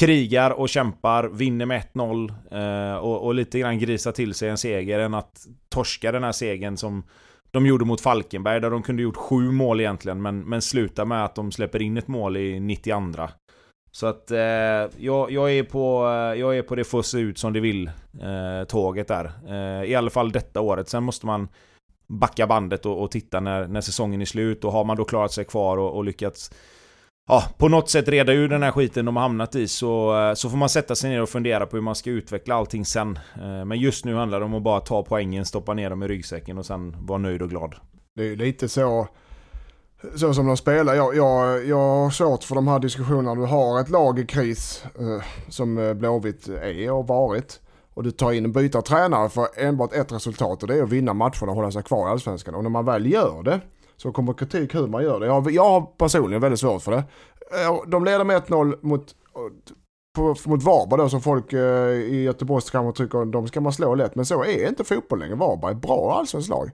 [0.00, 4.58] Krigar och kämpar, vinner med 1-0 eh, och, och lite grann grisar till sig en
[4.58, 7.02] seger än att torska den här segern som
[7.50, 11.24] de gjorde mot Falkenberg där de kunde gjort sju mål egentligen men, men slutar med
[11.24, 13.28] att de släpper in ett mål i 92
[13.94, 17.38] så att eh, jag, jag, är på, eh, jag är på det får se ut
[17.38, 17.86] som det vill
[18.20, 19.32] eh, tåget där.
[19.48, 20.88] Eh, I alla fall detta året.
[20.88, 21.48] Sen måste man
[22.08, 25.32] backa bandet och, och titta när, när säsongen är slut och har man då klarat
[25.32, 26.50] sig kvar och, och lyckats
[27.28, 30.34] ja, på något sätt reda ur den här skiten de har hamnat i så, eh,
[30.34, 33.18] så får man sätta sig ner och fundera på hur man ska utveckla allting sen.
[33.36, 36.08] Eh, men just nu handlar det om att bara ta poängen, stoppa ner dem i
[36.08, 37.74] ryggsäcken och sen vara nöjd och glad.
[38.16, 39.08] Det är ju lite så,
[40.16, 40.94] så som de spelar.
[40.94, 43.34] Jag, jag, jag har svårt för de här diskussionerna.
[43.34, 47.60] Du har ett lag i kris eh, som eh, Blåvitt är och varit.
[47.94, 50.88] Och du tar in och byter tränare för enbart ett resultat och det är att
[50.88, 52.54] vinna matcherna och hålla sig kvar i allsvenskan.
[52.54, 53.60] Och när man väl gör det
[53.96, 55.26] så kommer kritik hur man gör det.
[55.26, 57.04] Jag, jag har personligen väldigt svårt för det.
[57.62, 59.14] Eh, de leder med 1-0 mot,
[60.16, 63.94] på, mot Varberg då som folk eh, i Göteborgs kanske tycker de ska man slå
[63.94, 64.14] lätt.
[64.14, 65.34] Men så är inte fotboll längre.
[65.34, 66.70] Varberg är ett bra allsvenskt lag.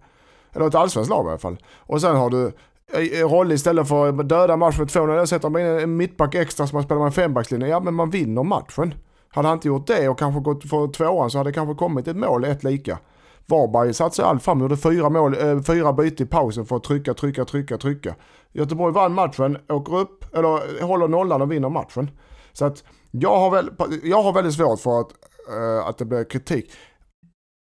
[0.53, 1.59] Eller ett allsvenskt lag i alla fall.
[1.77, 2.53] Och sen har du
[2.93, 5.17] Eh, eh, roll Rolle istället för att döda matchen med 2-0.
[5.17, 7.69] Jag sätter man in en mittback extra som man spelar med en fembackslinje.
[7.69, 8.95] Ja men man vinner matchen.
[9.29, 12.09] Hade han inte gjort det och kanske gått för tvåan så hade det kanske kommit
[12.09, 12.99] ett mål, ett lika.
[13.47, 17.15] Varberg satsade allt fram, gjorde fyra, mål, äh, fyra byte i pausen för att trycka,
[17.15, 18.15] trycka, trycka, trycka.
[18.53, 22.11] Göteborg vann matchen, åker upp, eller håller nollan och vinner matchen.
[22.53, 23.71] Så att jag har, väl,
[24.03, 25.11] jag har väldigt svårt för att,
[25.49, 26.73] äh, att det blir kritik.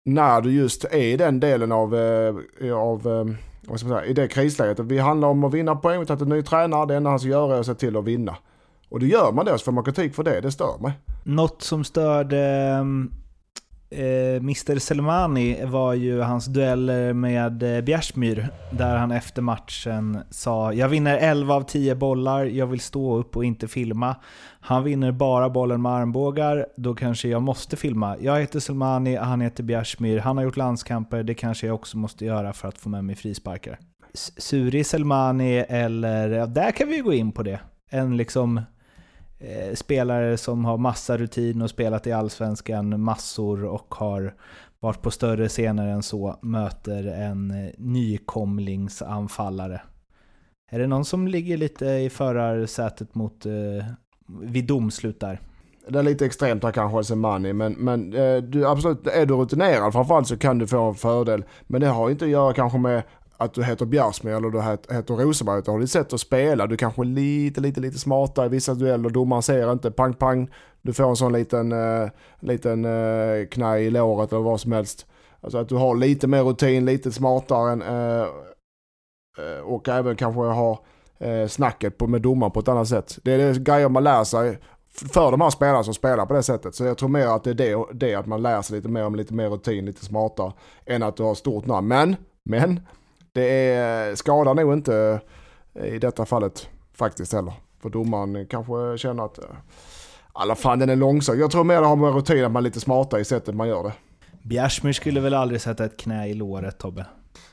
[0.05, 3.07] När du just är i den delen av, äh, av
[3.68, 4.81] vad ska man säga, i det krisläget.
[4.81, 7.18] Vi handlar om att vinna poäng, vi har tagit en ny tränare, det enda han
[7.18, 8.37] ska göra är att se till att vinna.
[8.88, 10.92] Och då gör man det så får man kritik för det, det stör mig.
[11.24, 13.12] Något som störde ehm,
[13.90, 18.48] Eh, Mr Selmani var ju hans dueller med eh, Bjärsmyr.
[18.70, 23.37] Där han efter matchen sa “Jag vinner 11 av 10 bollar, jag vill stå upp
[23.37, 24.16] och inte filma.
[24.61, 28.16] Han vinner bara bollen med armbågar, då kanske jag måste filma.
[28.20, 32.24] Jag heter Selmani, han heter Bjärsmyr, han har gjort landskamper, det kanske jag också måste
[32.24, 33.79] göra för att få med mig frisparkar.”
[34.37, 37.61] Suri Selmani eller, ja, där kan vi gå in på det.
[37.90, 38.61] En liksom
[39.38, 44.35] eh, spelare som har massa rutin och spelat i Allsvenskan massor och har
[44.81, 49.81] varit på större scener än så, möter en eh, nykomlingsanfallare.
[50.70, 53.53] Är det någon som ligger lite i förarsätet mot eh,
[54.42, 55.40] vid domslut där?
[55.88, 59.92] Det är lite extremt här kanske, Semani, men, men eh, du, absolut, är du rutinerad
[59.92, 61.44] framförallt så kan du få en fördel.
[61.66, 63.03] Men det har inte att göra kanske med
[63.40, 64.62] att du heter Bjärsmyr eller du
[64.94, 65.59] heter Rosenberg.
[65.59, 66.66] Utan har ditt sätt att spela.
[66.66, 69.11] Du kanske är lite, lite, lite smartare i vissa dueller.
[69.11, 69.90] Domaren ser inte.
[69.90, 70.51] Pang, pang.
[70.83, 72.09] Du får en sån liten, uh,
[72.40, 75.07] liten uh, knaj i låret eller vad som helst.
[75.40, 78.27] Alltså att du har lite mer rutin, lite smartare än, uh,
[79.38, 80.79] uh, och även kanske har
[81.48, 83.18] snacket på, med domaren på ett annat sätt.
[83.22, 84.59] Det är det grejer man lär sig
[84.90, 86.74] för de här spelarna som spelar på det sättet.
[86.74, 89.05] Så jag tror mer att det är det, det att man lär sig lite mer
[89.05, 90.53] om lite mer rutin, lite smartare,
[90.87, 91.88] än att du har stort namn.
[91.88, 92.81] Men, men,
[93.38, 95.20] det är, skadar nog inte
[95.85, 97.53] i detta fallet faktiskt heller.
[97.83, 99.38] För domaren kanske känner att,
[100.33, 101.38] alla fan den är långsam.
[101.40, 103.68] Jag tror mer det har med rutin att man är lite smartare i sättet man
[103.68, 103.92] gör det.
[104.42, 107.07] Bjärsmyr skulle väl aldrig sätta ett knä i låret Tobbe?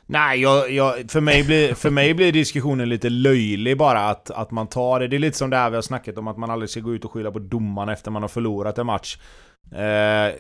[0.06, 4.52] Nej, jag, jag, för, mig blir, för mig blir diskussionen lite löjlig bara att, att
[4.52, 5.08] man tar det.
[5.08, 6.94] Det är lite som det här vi har snackat om att man aldrig ska gå
[6.94, 9.18] ut och skylla på domaren efter man har förlorat en match.
[9.72, 10.36] Eh,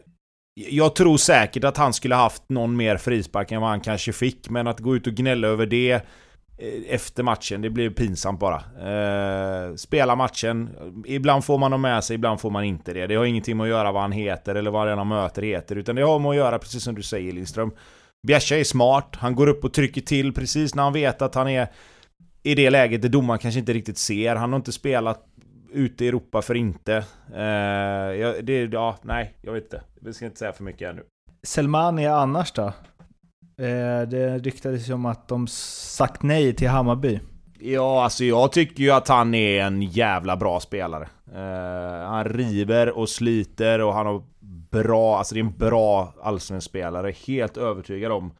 [0.55, 4.49] jag tror säkert att han skulle haft någon mer frispark än vad han kanske fick,
[4.49, 6.01] men att gå ut och gnälla över det eh,
[6.89, 8.55] efter matchen, det blir pinsamt bara.
[8.55, 10.69] Eh, spela matchen,
[11.05, 13.07] ibland får man dem med sig, ibland får man inte det.
[13.07, 15.95] Det har ingenting med att göra vad han heter eller vad han möter heter, utan
[15.95, 17.71] det har med att göra precis som du säger Lindström.
[18.27, 21.49] Bjärsa är smart, han går upp och trycker till precis när han vet att han
[21.49, 21.67] är
[22.43, 24.35] i det läget där domaren kanske inte riktigt ser.
[24.35, 25.25] Han har inte spelat
[25.71, 26.95] ute i Europa för inte.
[27.27, 29.81] Eh, det, ja, nej, jag vet inte.
[30.05, 31.03] Vi ska inte säga för mycket ännu.
[31.43, 32.63] Selmani annars då?
[33.57, 37.19] Eh, det ryktades ju om att de sagt nej till Hammarby.
[37.59, 41.07] Ja, alltså jag tycker ju att han är en jävla bra spelare.
[41.33, 44.23] Eh, han river och sliter och han har
[44.71, 47.11] bra, alltså det är en bra allsvensk spelare.
[47.27, 48.31] Helt övertygad om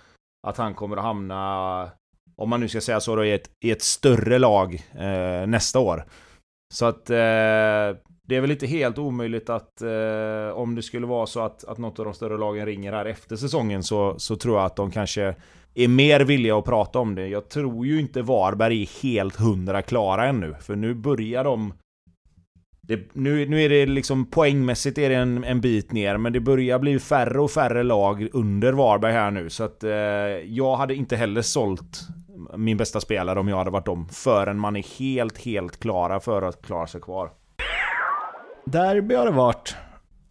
[0.48, 1.90] att han kommer att hamna,
[2.36, 5.80] om man nu ska säga så då, i ett, i ett större lag eh, nästa
[5.80, 6.06] år.
[6.74, 7.10] Så att
[8.26, 11.78] det är väl inte helt omöjligt att eh, om det skulle vara så att, att
[11.78, 14.92] något av de större lagen ringer här efter säsongen så, så tror jag att de
[14.92, 15.36] kanske
[15.76, 17.28] är mer villiga att prata om det.
[17.28, 21.74] Jag tror ju inte Varberg är helt hundra klara ännu, för nu börjar de
[22.88, 26.40] det, nu, nu är det liksom poängmässigt är det en, en bit ner, men det
[26.40, 29.50] börjar bli färre och färre lag under Varberg här nu.
[29.50, 29.92] Så att eh,
[30.46, 32.08] jag hade inte heller sålt
[32.58, 34.08] min bästa spelare om jag hade varit dem.
[34.12, 37.30] Förrän man är helt, helt klara för att klara sig kvar.
[38.66, 39.76] Derby har det varit.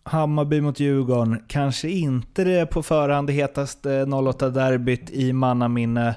[0.03, 1.43] Hammarby mot Djurgården.
[1.49, 6.17] Kanske inte det på förhand hetaste 08-derbyt i mannaminne.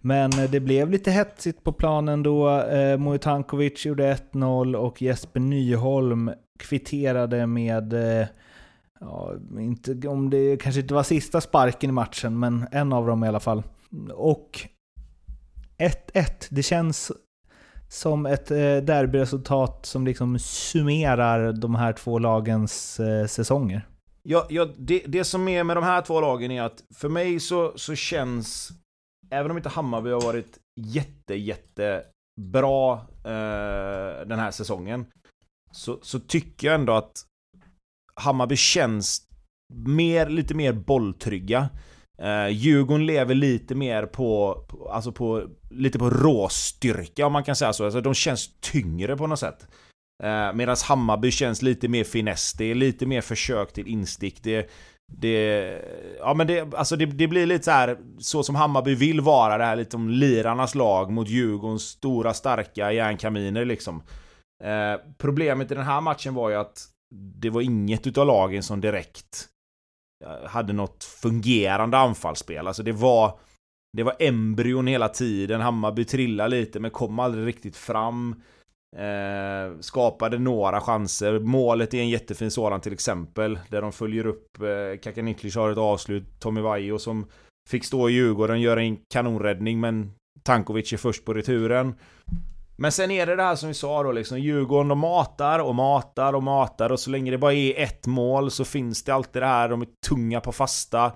[0.00, 2.60] Men eh, det blev lite hetsigt på planen då.
[2.60, 2.98] Eh,
[3.86, 8.26] gjorde 1-0 och Jesper Nyholm kvitterade med, eh,
[9.00, 13.24] ja, inte, om det kanske inte var sista sparken i matchen, men en av dem
[13.24, 13.62] i alla fall.
[14.14, 14.60] Och
[15.78, 17.12] 1-1, det känns
[17.94, 23.88] som ett eh, derbyresultat som liksom summerar de här två lagens eh, säsonger?
[24.22, 27.40] Ja, ja, det, det som är med de här två lagen är att för mig
[27.40, 28.72] så, så känns,
[29.30, 32.04] även om inte Hammarby har varit jätte, jätte
[32.40, 35.06] bra eh, den här säsongen,
[35.72, 37.24] så, så tycker jag ändå att
[38.14, 39.22] Hammarby känns
[39.86, 41.68] mer, lite mer bolltrygga.
[42.22, 47.56] Uh, Djurgården lever lite mer på, på, alltså på, lite på råstyrka om man kan
[47.56, 47.84] säga så.
[47.84, 49.66] Alltså de känns tyngre på något sätt.
[50.22, 52.52] Eh, uh, Medan Hammarby känns lite mer finess.
[52.52, 54.42] Det är lite mer försök till instick.
[54.42, 54.70] Det,
[55.12, 55.78] det,
[56.18, 59.58] ja men det, alltså det, det, blir lite så här så som Hammarby vill vara,
[59.58, 64.02] det här lite om lirarnas lag mot Djurgårdens stora starka järnkaminer liksom.
[64.64, 68.80] Uh, problemet i den här matchen var ju att det var inget utav lagen som
[68.80, 69.48] direkt
[70.24, 72.66] Eh, hade något fungerande anfallsspel.
[72.66, 73.38] Alltså det var...
[73.96, 75.60] Det var embryon hela tiden.
[75.60, 78.42] Hammarby trillade lite men kom aldrig riktigt fram.
[78.96, 81.38] Eh, skapade några chanser.
[81.38, 83.58] Målet är en jättefin sådan till exempel.
[83.68, 86.40] Där de följer upp eh, Kakanitlic har ett avslut.
[86.40, 87.26] Tommy Vaiho som
[87.68, 91.94] fick stå i Djurgården, gör en kanonräddning men Tankovic är först på returen.
[92.76, 95.74] Men sen är det det här som vi sa då liksom, Djurgården de matar och
[95.74, 99.42] matar och matar och så länge det bara är ett mål så finns det alltid
[99.42, 101.12] det här, de är tunga på fasta.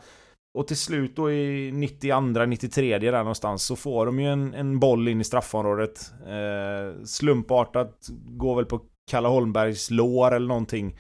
[0.59, 4.81] Och till slut då i 92, 93 där någonstans så får de ju en, en
[4.81, 6.13] boll in i straffområdet.
[6.27, 10.97] Eh, slumpartat går väl på Kalle Holmbergs lår eller någonting.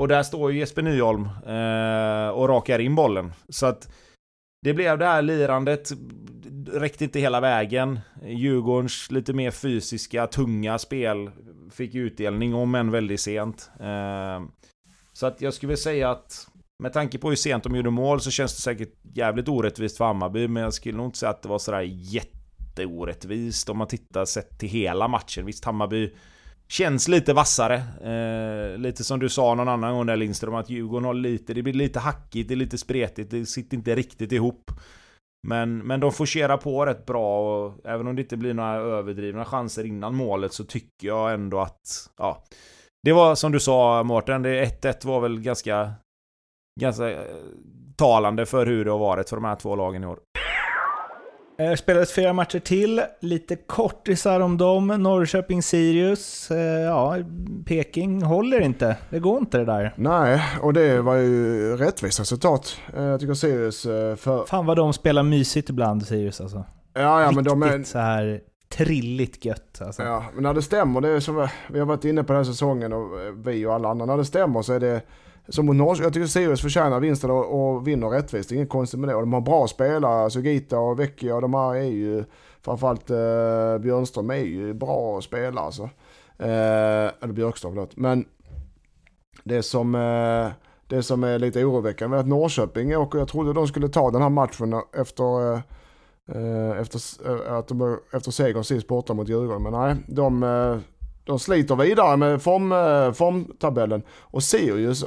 [0.00, 3.32] Och där står ju Jesper Nyholm eh, och rakar in bollen.
[3.48, 3.88] Så att
[4.62, 5.92] det blev det här lirandet
[6.72, 8.00] räckte inte hela vägen.
[8.26, 11.30] Djurgårdens lite mer fysiska, tunga spel
[11.70, 13.70] fick utdelning, om än väldigt sent.
[13.80, 14.50] Ehm,
[15.12, 16.48] så att jag skulle säga att
[16.82, 20.04] med tanke på hur sent de gjorde mål så känns det säkert jävligt orättvist för
[20.04, 24.24] Hammarby, men jag skulle nog inte säga att det var sådär jätteorättvist om man tittar
[24.24, 25.46] sett till hela matchen.
[25.46, 26.14] Visst, Hammarby
[26.70, 27.74] känns lite vassare.
[28.02, 31.62] Eh, lite som du sa någon annan gång där Lindström, att Djurgården har lite, det
[31.62, 34.70] blir lite hackigt, det är lite spretigt, det sitter inte riktigt ihop.
[35.48, 39.44] Men, men de forcerar på rätt bra och även om det inte blir några överdrivna
[39.44, 42.44] chanser innan målet så tycker jag ändå att, ja.
[43.02, 45.92] Det var som du sa Mårten, 1-1 var väl ganska,
[46.80, 47.36] ganska eh,
[47.96, 50.18] talande för hur det har varit för de här två lagen i år.
[51.60, 54.92] Eh, spelades flera matcher till, lite kortisar om dem.
[54.92, 57.16] Norrköping-Sirius, eh, ja,
[57.66, 58.96] Peking håller inte.
[59.10, 59.94] Det går inte det där.
[59.96, 62.76] Nej, och det var ju rättvist resultat.
[62.96, 64.46] Eh, jag tycker Sirius för...
[64.46, 66.64] Fan vad de spelar mysigt ibland, Sirius alltså.
[66.94, 67.82] Ja, ja Riktigt men de är...
[67.84, 70.02] så här trilligt gött alltså.
[70.02, 72.52] Ja, men när det stämmer, det är som vi har varit inne på den här
[72.52, 73.08] säsongen och
[73.46, 74.06] vi och alla andra.
[74.06, 75.02] När det stämmer så är det
[75.50, 78.48] som mot Norrköping, jag tycker Sirius förtjänar vinsten och, och vinner rättvist.
[78.48, 79.14] Det är inget konstigt med det.
[79.14, 82.24] Och de har bra spelare, alltså Sugita och Vecchia och de här är ju,
[82.62, 85.82] framförallt eh, Björnström är ju bra spelare alltså.
[86.38, 87.96] Eh, eller Björkström förlåt.
[87.96, 88.24] Men
[89.44, 90.48] det som, eh,
[90.86, 94.22] det som är lite oroväckande är att Norrköping åker, jag trodde de skulle ta den
[94.22, 95.60] här matchen efter eh,
[96.28, 99.62] eh efter, eh, att de, efter segern sist borta mot Djurgården.
[99.62, 100.78] Men nej, de, eh,
[101.24, 104.02] de sliter vidare med form, formtabellen.
[104.20, 105.04] Och Sirius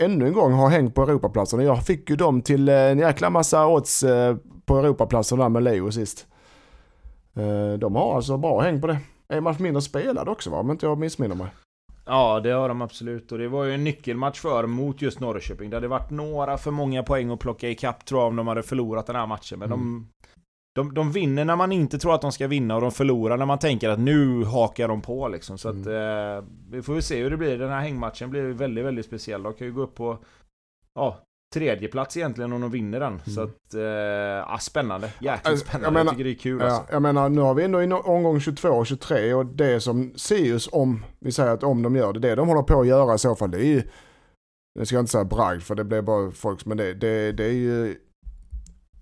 [0.00, 1.62] ännu en gång har hängt på Europaplatserna.
[1.62, 5.92] Jag fick ju dem till eh, en jäkla massa odds eh, på Europaplatserna med Leo
[5.92, 6.26] sist.
[7.36, 8.98] Eh, de har alltså bra häng på det.
[9.28, 11.48] En match mindre spelad också va, om inte jag missminner mig.
[12.06, 13.32] Ja, det har de absolut.
[13.32, 15.70] Och det var ju en nyckelmatch för mot just Norrköping.
[15.70, 18.62] Det hade varit några för många poäng att plocka ikapp tror jag om de hade
[18.62, 19.58] förlorat den här matchen.
[19.58, 19.78] Men mm.
[19.78, 20.08] de
[20.80, 23.46] de, de vinner när man inte tror att de ska vinna och de förlorar när
[23.46, 25.58] man tänker att nu hakar de på liksom.
[25.58, 26.36] Så att mm.
[26.36, 27.58] eh, vi får väl se hur det blir.
[27.58, 29.42] Den här hängmatchen blir väldigt, väldigt speciell.
[29.42, 30.18] De kan ju gå upp på
[30.94, 31.18] ja,
[31.54, 33.12] tredje plats egentligen om de vinner den.
[33.12, 33.20] Mm.
[33.24, 35.12] Så att, eh, ja, spännande.
[35.20, 35.86] Jäkligt alltså, spännande.
[35.86, 36.92] Jag, menar, jag tycker det är kul ja, alltså.
[36.92, 40.68] Jag menar, nu har vi ändå i omgång 22 och 23 och det som Sirius,
[40.72, 43.18] om vi säger att om de gör det, det de håller på att göra i
[43.18, 43.82] så fall, det är ju,
[44.78, 47.44] nu ska jag inte säga bragd för det blir bara folks, men det, det, det
[47.44, 47.96] är ju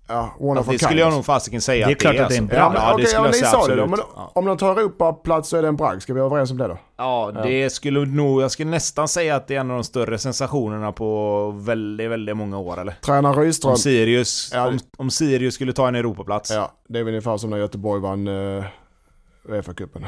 [0.09, 2.37] Ja, one alltså, det skulle jag nog fasiken säga det är klart att det är
[2.37, 2.61] en bragd.
[2.61, 3.77] Ja, ja, okay, det skulle ja, jag säga absolut.
[3.77, 3.99] Det, men.
[4.33, 6.01] Om de tar Europaplats så är det en bragd.
[6.01, 6.77] Ska vi vara överens om det då?
[6.97, 7.69] Ja, det ja.
[7.69, 8.41] skulle nog...
[8.41, 12.37] Jag skulle nästan säga att det är en av de större sensationerna på väldigt, väldigt
[12.37, 12.93] många år eller?
[13.01, 13.71] Tränar Rydström...
[13.71, 16.51] Om Sirius, ja, om, om, Sirius skulle ta en Europaplats.
[16.51, 18.63] Ja, det är väl ungefär som när Göteborg vann uh,
[19.47, 20.05] Uefa-cupen.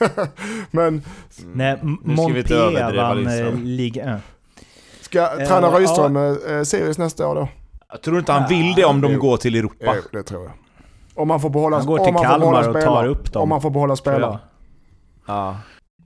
[0.70, 0.88] men...
[0.88, 1.02] Mm.
[1.54, 4.20] Nej, Montpellier vann uh, Ligue 1.
[5.00, 7.48] Ska träna Rydström uh, Sirius nästa år då?
[7.92, 9.94] Jag tror inte han vill det om de går till Europa.
[9.94, 10.52] Det, det tror jag.
[11.14, 13.42] Om man får behålla Han går till Kalmar och tar upp dem.
[13.42, 14.38] Om man får behålla spelare.
[15.26, 15.56] Ja.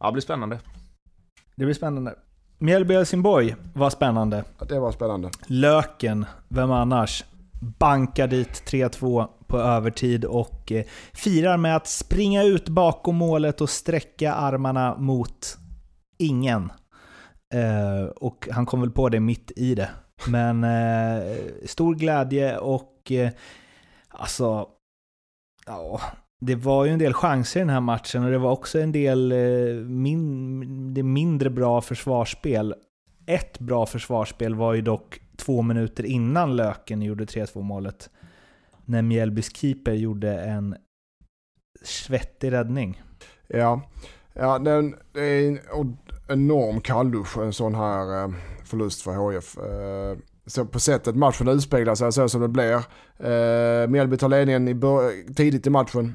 [0.01, 0.59] ja, det blir spännande.
[1.57, 2.15] Det blir spännande.
[2.59, 4.45] Mjällby Helsingborg var spännande.
[4.59, 5.31] Ja, det var spännande.
[5.47, 7.25] Löken, vem annars?
[7.61, 13.71] bankar dit 3-2 på övertid och eh, firar med att springa ut bakom målet och
[13.71, 15.59] sträcka armarna mot
[16.19, 16.73] ingen.
[17.55, 19.91] Eh, och han kom väl på det mitt i det.
[20.29, 21.23] Men eh,
[21.65, 23.31] stor glädje och eh,
[24.09, 24.69] alltså,
[25.67, 26.01] ja,
[26.41, 28.93] det var ju en del chanser i den här matchen och det var också en
[28.93, 32.75] del eh, min, det mindre bra försvarsspel.
[33.27, 38.11] Ett bra försvarsspel var ju dock två minuter innan Löken gjorde 3-2 målet.
[38.85, 40.77] När Mjällbys keeper gjorde en
[41.83, 43.03] svettig räddning.
[43.47, 43.83] Ja,
[44.35, 45.61] ja den, det är en
[46.29, 48.31] enorm kalldusch en sån här eh,
[48.71, 49.59] förlust för HF.
[49.59, 52.75] Eh, så på sättet matchen utspeglar sig så som det blir.
[53.19, 56.15] Eh, Mjällby tar ledningen i tidigt i matchen.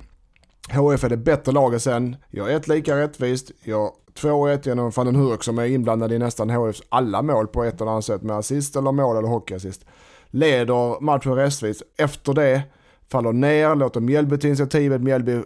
[0.70, 2.16] HF är det bättre laget sen.
[2.30, 3.52] Gör ett lika rättvist.
[3.64, 3.90] Gör
[4.20, 7.82] 2-1 genom van den Hurk som är inblandad i nästan HFs alla mål på ett
[7.82, 9.86] eller annat sätt med assist eller mål eller hockeyassist.
[10.28, 11.84] Leder matchen rättvist.
[11.98, 12.64] Efter det
[13.12, 15.02] faller ner, låter Mjällby till initiativet.
[15.02, 15.42] Mjällby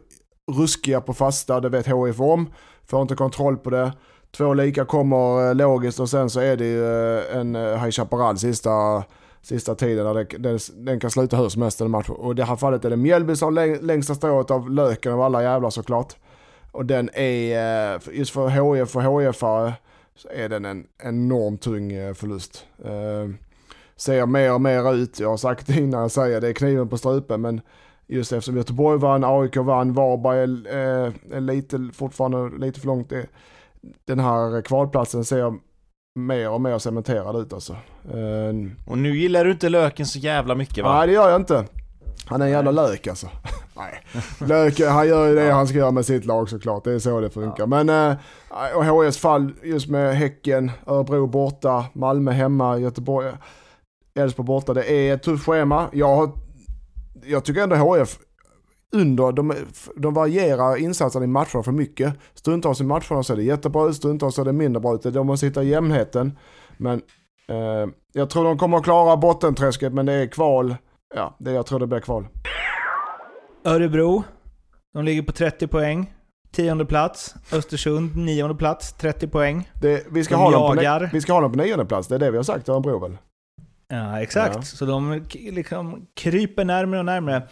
[0.52, 2.50] ruskiga på fasta, det vet HF om.
[2.88, 3.92] Får inte kontroll på det.
[4.32, 7.92] Två lika kommer eh, logiskt och sen så är det ju eh, en eh, High
[7.92, 9.04] Chaparral sista,
[9.42, 12.16] sista tiden där det, den, den kan sluta hur som helst den matchen.
[12.16, 15.22] Och i det här fallet är det Mjällby som har längsta strået av löken av
[15.22, 16.16] alla jävlar såklart.
[16.72, 19.74] Och den är, just för HIF och HIF-are,
[20.16, 22.66] så är den en enormt tung förlust.
[23.96, 26.90] ser mer och mer ut, jag har sagt det innan jag säger det är kniven
[26.90, 27.62] på strupen men
[28.08, 33.10] just eftersom Göteborg vann, AIK vann, Varberg är, är lite, fortfarande lite för långt.
[33.10, 33.26] Det,
[34.06, 35.54] den här kvalplatsen ser
[36.16, 37.74] mer och mer cementerad ut alltså.
[38.14, 40.98] Uh, och nu gillar du inte löken så jävla mycket va?
[40.98, 41.66] Nej det gör jag inte.
[42.26, 43.28] Han är en jävla lök alltså.
[43.76, 44.04] Nej.
[44.50, 45.56] Lök, han gör ju det ja.
[45.56, 46.84] han ska göra med sitt lag såklart.
[46.84, 47.64] Det är så det funkar.
[47.64, 47.84] Ja.
[47.84, 48.18] Men uh,
[48.76, 53.32] och HS fall just med Häcken, Örebro borta, Malmö hemma, Göteborg,
[54.16, 54.74] Elfsborg borta.
[54.74, 55.90] Det är ett tufft schema.
[55.94, 56.32] Jag,
[57.24, 58.18] jag tycker ändå HF
[58.92, 59.54] under, de,
[59.96, 62.14] de varierar insatsen i matcherna för mycket.
[62.34, 65.04] Stundtals i matcherna så är det jättebra ut, stundtals är det mindre bra ut.
[65.04, 66.38] De måste hitta jämnheten.
[66.78, 67.02] Men
[67.50, 70.76] eh, jag tror de kommer att klara bottenträsket men det är kval.
[71.16, 72.28] Ja, det, jag tror det blir kval.
[73.66, 74.24] Örebro,
[74.94, 76.14] de ligger på 30 poäng.
[76.52, 77.36] Tionde plats.
[77.54, 79.70] Östersund, nionde plats, 30 poäng.
[79.82, 82.20] Det, vi, ska ha dem på, vi ska ha dem på nionde plats, det är
[82.20, 83.18] det vi har sagt Örebro väl?
[83.88, 84.56] Ja, exakt.
[84.56, 84.62] Ja.
[84.62, 87.48] Så de liksom kryper närmare och närmare.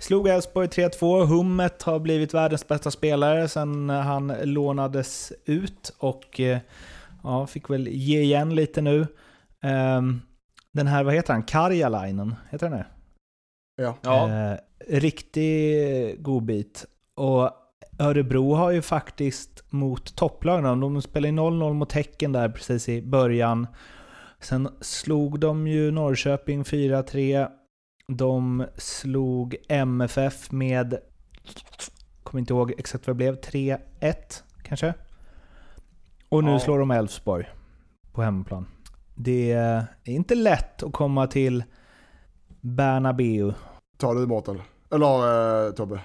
[0.00, 1.26] Slog Elfsborg 3-2.
[1.26, 6.58] Hummet har blivit världens bästa spelare sen han lånades ut och eh,
[7.22, 9.06] ja, fick väl ge igen lite nu.
[9.98, 10.22] Um,
[10.72, 11.42] den här, vad heter han?
[11.42, 12.86] Karjalainen, heter han det?
[13.82, 13.96] Ja.
[14.02, 14.28] ja.
[14.28, 14.58] Uh,
[14.98, 16.86] riktig godbit.
[17.14, 17.50] Och
[17.98, 23.66] Örebro har ju faktiskt mot topplagen, de spelade 0-0 mot Häcken där precis i början.
[24.40, 27.48] Sen slog de ju Norrköping 4-3
[28.16, 30.98] de slog MFF med,
[32.22, 34.14] kommer inte ihåg exakt vad det blev, 3-1
[34.62, 34.94] kanske?
[36.28, 36.60] Och nu ja.
[36.60, 37.48] slår de Elfsborg
[38.12, 38.66] på hemmaplan.
[39.14, 41.64] Det är inte lätt att komma till
[42.60, 43.52] Bernabeu.
[43.96, 44.60] Tar du Mårten?
[44.90, 46.00] Eller eh, Tobbe?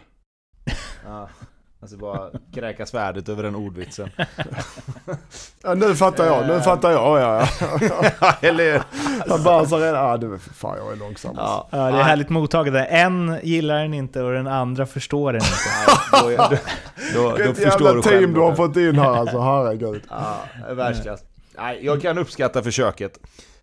[1.85, 4.09] Alltså bara kräka svärdet över den ordvitsen.
[5.63, 7.19] ja, nu fattar jag, nu fattar jag.
[7.19, 7.47] Ja,
[8.21, 8.33] ja.
[8.41, 8.83] Eller
[9.29, 11.33] Han bara så redan, ja du, fan jag är långsam.
[11.37, 12.87] Ja, ja det är härligt mottaget.
[12.89, 15.51] En gillar den inte och den andra förstår den inte.
[16.11, 20.01] Då, då, då, Vilket jävla team du har fått in här alltså, herregud.
[20.09, 20.37] Ja,
[20.73, 21.23] världsklass.
[21.57, 23.19] Nej, jag kan uppskatta försöket.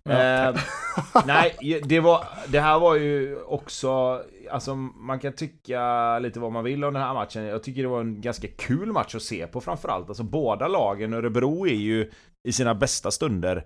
[0.09, 0.57] Eh,
[1.27, 4.23] nej, det, var, det här var ju också...
[4.51, 7.45] Alltså man kan tycka lite vad man vill om den här matchen.
[7.45, 10.09] Jag tycker det var en ganska kul match att se på framförallt.
[10.09, 12.11] Alltså båda lagen, Örebro är ju
[12.49, 13.65] i sina bästa stunder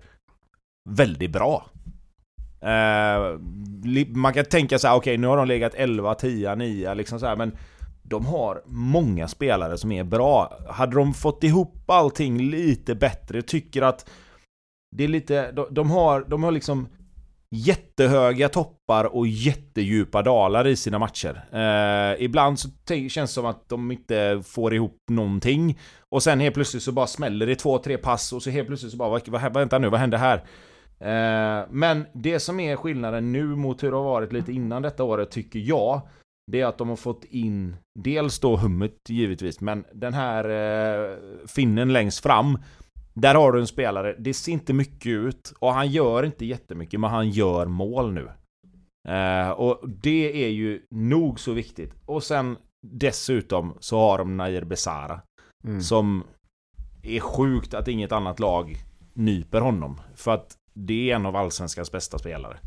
[0.89, 1.65] väldigt bra.
[2.61, 3.39] Eh,
[4.15, 7.19] man kan tänka så här, okej okay, nu har de legat 11, 10, 9 liksom
[7.19, 7.57] så här, men
[8.03, 10.57] de har många spelare som är bra.
[10.69, 14.09] Hade de fått ihop allting lite bättre, tycker att
[14.95, 16.87] det är lite, de, de, har, de har liksom
[17.51, 21.45] jättehöga toppar och jättedjupa dalar i sina matcher.
[21.51, 25.79] Eh, ibland så känns det som att de inte får ihop någonting.
[26.09, 28.91] Och sen helt plötsligt så bara smäller det två, tre pass och så helt plötsligt
[28.91, 30.37] så bara, vad, vad, vänta nu, vad hände här?
[30.99, 35.03] Eh, men det som är skillnaden nu mot hur det har varit lite innan detta
[35.03, 36.01] året tycker jag,
[36.51, 41.17] det är att de har fått in dels då hummet givetvis, men den här eh,
[41.47, 42.57] finnen längst fram
[43.21, 46.99] där har du en spelare, det ser inte mycket ut och han gör inte jättemycket
[46.99, 48.29] men han gör mål nu.
[49.13, 51.93] Eh, och det är ju nog så viktigt.
[52.05, 52.57] Och sen
[52.87, 55.21] dessutom så har de Nair Besara.
[55.63, 55.81] Mm.
[55.81, 56.23] Som
[57.03, 58.77] är sjukt att inget annat lag
[59.13, 60.01] nyper honom.
[60.15, 62.57] För att det är en av allsvenskans bästa spelare.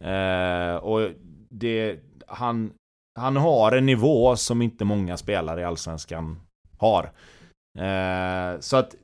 [0.00, 1.10] Eh, och
[1.48, 2.72] det, han,
[3.18, 6.40] han har en nivå som inte många spelare i Allsvenskan
[6.78, 7.12] har.
[7.78, 8.94] Eh, så att,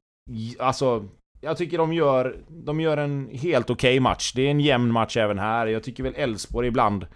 [0.59, 1.09] alltså,
[1.41, 4.33] jag tycker de gör, de gör en helt okej okay match.
[4.33, 5.67] Det är en jämn match även här.
[5.67, 7.07] Jag tycker väl Elfsborg ibland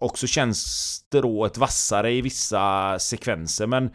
[0.00, 3.90] också känns strået vassare i vissa sekvenser, men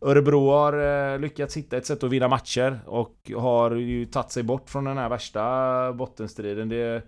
[0.00, 0.72] Örebro har
[1.12, 4.84] eh, lyckats hitta ett sätt att vinna matcher och har ju tagit sig bort från
[4.84, 6.68] den här värsta bottenstriden.
[6.68, 7.02] Det,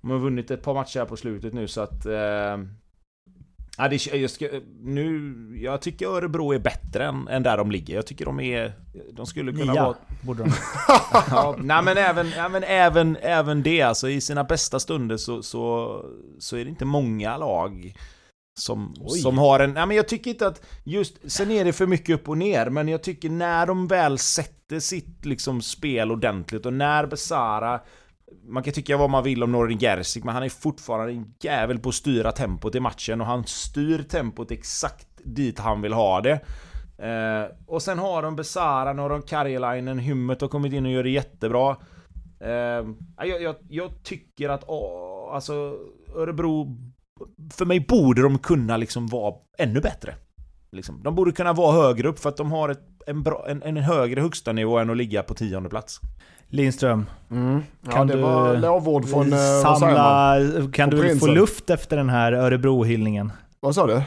[0.00, 2.06] de har vunnit ett par matcher här på slutet nu så att...
[2.06, 2.58] Eh,
[3.78, 4.48] ja, det, jag, ska,
[4.80, 7.94] nu, jag tycker Örebro är bättre än, än där de ligger.
[7.94, 8.72] Jag tycker de är...
[9.12, 9.96] De skulle kunna Nia, vara...
[10.22, 10.52] borde de.
[11.30, 15.96] ja, nej men även, även, även, även det, alltså i sina bästa stunder så, så,
[16.38, 17.94] så är det inte många lag
[18.60, 19.72] som, som har en...
[19.74, 21.32] Nej men jag tycker inte att just...
[21.32, 24.80] Sen är det för mycket upp och ner, men jag tycker när de väl sätter
[24.80, 27.80] sitt liksom spel ordentligt och när Besara
[28.48, 31.78] man kan tycka vad man vill om Norin Gerzik, men han är fortfarande en jävel
[31.78, 36.20] på att styra tempot i matchen och han styr tempot exakt dit han vill ha
[36.20, 36.40] det.
[36.98, 40.92] Eh, och sen har de Besara, nu har de Karjalainen, Hymmet har kommit in och
[40.92, 41.76] gör det jättebra.
[42.40, 42.86] Eh,
[43.26, 45.76] jag, jag, jag, tycker att åh, alltså
[46.16, 46.76] Örebro...
[47.52, 50.14] För mig borde de kunna liksom vara ännu bättre.
[50.72, 51.00] Liksom.
[51.02, 53.76] De borde kunna vara högre upp för att de har ett, en, bra, en, en
[53.76, 56.00] högre högsta nivå än att ligga på tionde plats.
[56.48, 57.62] Lindström, Mm.
[57.86, 59.32] Ja, Kan det du var lovord från...
[59.32, 59.38] eh,
[59.78, 60.36] samla...
[60.72, 61.34] Kan du få prinsen.
[61.34, 63.32] luft efter den här Örebro-hyllningen?
[63.60, 64.02] Vad sa du?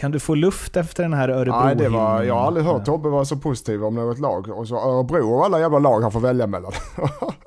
[0.00, 1.92] Kan du få luft efter den här Nej, Örebro-hyllningen?
[1.92, 4.48] det var, jag har aldrig hört Tobbe vara så positiv om något lag.
[4.58, 6.72] Och så Örebro och alla jävla lag han får välja mellan.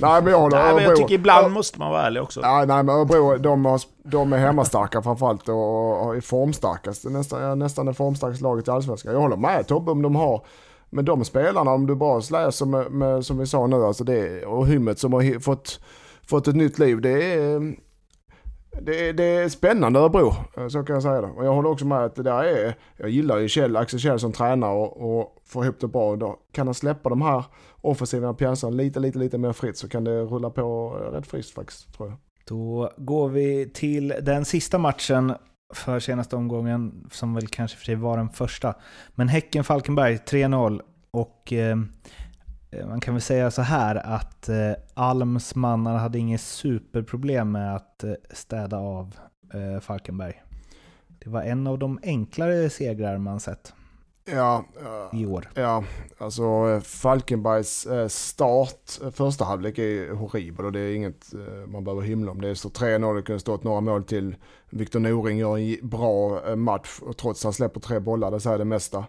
[0.00, 2.40] nej men jag håller Nej, men jag tycker ibland måste man vara ärlig också.
[2.40, 7.04] Ja, nej men Örebro de, har, de är hemmastarka framförallt och, och är formstarkast.
[7.04, 9.12] Nästan, nästan det formstarkaste laget i Allsvenskan.
[9.12, 10.42] Jag håller med Tobbe om de har
[10.90, 14.46] men de spelarna, om du bara läser med, med, som vi sa nu, alltså det,
[14.46, 15.80] och Hymmet som har fått,
[16.26, 17.74] fått ett nytt liv, det är,
[18.80, 21.26] det är, det är spännande Örebro, eh, så kan jag säga det.
[21.26, 24.18] Och jag håller också med att det där är, jag gillar ju Kjell, Axel Kjell
[24.18, 26.16] som tränare och, och får ihop det bra.
[26.16, 27.44] Då kan han släppa de här
[27.80, 31.54] offensiva pjäserna lite, lite, lite mer fritt så kan det rulla på eh, rätt friskt
[31.54, 32.18] faktiskt, tror jag.
[32.48, 35.34] Då går vi till den sista matchen
[35.74, 38.74] för senaste omgången, som väl kanske för sig var den första.
[39.14, 41.76] Men Häcken-Falkenberg 3-0 och eh,
[42.86, 48.04] man kan väl säga så här att eh, Alms mannar hade inget superproblem med att
[48.04, 49.14] eh, städa av
[49.54, 50.42] eh, Falkenberg.
[51.18, 53.72] Det var en av de enklare segrar man sett
[54.30, 54.64] Ja,
[55.12, 55.48] i år.
[55.54, 55.84] Ja,
[56.18, 61.66] alltså eh, Falkenbergs eh, start, eh, första halvlek är horribel och det är inget eh,
[61.66, 62.40] man behöver hymla om.
[62.40, 64.36] Det står 3-0, det kunde stått några mål till.
[64.70, 68.40] Viktor Noring gör en bra eh, match och trots att han släpper tre bollar, det
[68.40, 69.04] säger det mesta.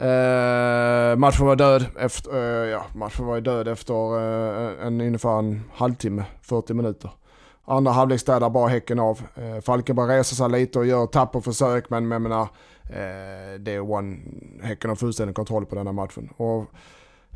[0.00, 5.62] Eh, matchen var död efter, eh, ja, matchen var död efter eh, en ungefär en
[5.74, 7.10] halvtimme, 40 minuter.
[7.64, 9.20] Andra halvlek städar bara Häcken av.
[9.34, 12.48] Eh, Falkenberg reser sig lite och gör tapp och försök men jag menar
[12.90, 14.16] Eh, det är one,
[14.62, 16.30] Häcken har fullständig kontroll på denna matchen.
[16.36, 16.60] Och,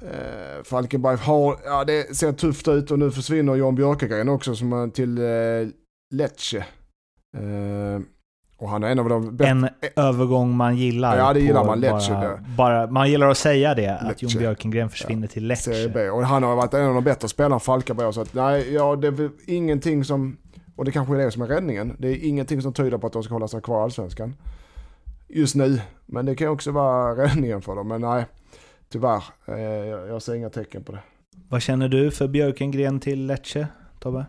[0.02, 4.72] eh, Falkenberg har, ja det ser tufft ut och nu försvinner John Björkegren också som
[4.72, 5.74] är till eh,
[6.14, 6.66] Lecce.
[7.36, 8.00] Eh,
[8.62, 9.50] och han är en av de bättre.
[9.50, 11.16] En övergång man gillar.
[11.18, 14.26] Ja, det gillar man, Lecce, Bara, bara, man gillar att säga det, att Lecce.
[14.26, 16.10] Jon Björkengren försvinner till Serie Lecce.
[16.10, 18.12] Och han har varit en av de bättre spelarna Falkenberg.
[18.12, 20.36] Så att, nej, ja, det är ingenting som,
[20.76, 21.96] och det kanske är det som är räddningen.
[21.98, 24.34] Det är ingenting som tyder på att de ska hålla sig kvar i Allsvenskan.
[25.28, 25.80] Just nu.
[26.06, 27.88] Men det kan också vara räddningen för dem.
[27.88, 28.26] Men nej,
[28.88, 29.22] tyvärr.
[29.46, 31.00] Eh, jag, jag ser inga tecken på det.
[31.48, 33.66] Vad känner du för Björkengren till Lecce,
[34.00, 34.26] Tobbe?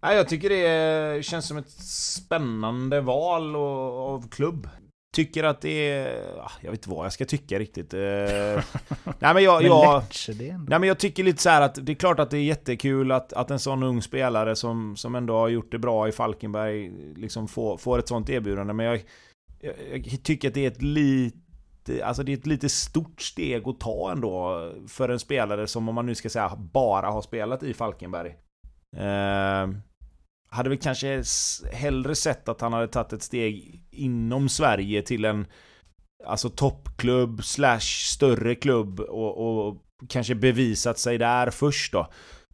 [0.00, 4.68] Nej, jag tycker det känns som ett spännande val och- av klubb.
[5.14, 6.24] Tycker att det är...
[6.60, 7.94] Jag vet inte vad jag ska tycka riktigt.
[7.94, 8.00] Eh,
[9.18, 9.62] Nej men jag...
[9.62, 10.02] Jag.
[10.68, 13.32] Nej men jag tycker lite så att det är klart att det är jättekul att,
[13.32, 17.48] att en sån ung spelare som, som ändå har gjort det bra i Falkenberg liksom
[17.48, 18.72] får, får ett sånt erbjudande.
[18.72, 19.02] Men jag,
[19.60, 19.74] jag,
[20.06, 23.80] jag tycker att det är ett lite, alltså det är ett lite stort steg att
[23.80, 27.74] ta ändå för en spelare som om man nu ska säga bara har spelat i
[27.74, 28.36] Falkenberg.
[28.96, 29.68] Eh,
[30.50, 31.22] hade väl kanske
[31.72, 35.46] hellre sett att han hade tagit ett steg inom Sverige till en
[36.26, 39.76] Alltså toppklubb slash större klubb och, och
[40.08, 42.00] kanske bevisat sig där först då.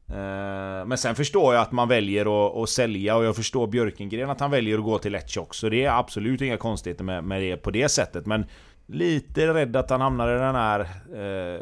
[0.08, 4.30] Eh, Men sen förstår jag att man väljer att, att sälja och jag förstår Björkengren
[4.30, 5.70] att han väljer att gå till Lecce också.
[5.70, 8.26] Det är absolut inga konstigheter med, med det på det sättet.
[8.26, 8.46] Men
[8.86, 10.80] lite rädd att han hamnar i den här...
[10.80, 11.60] Eh,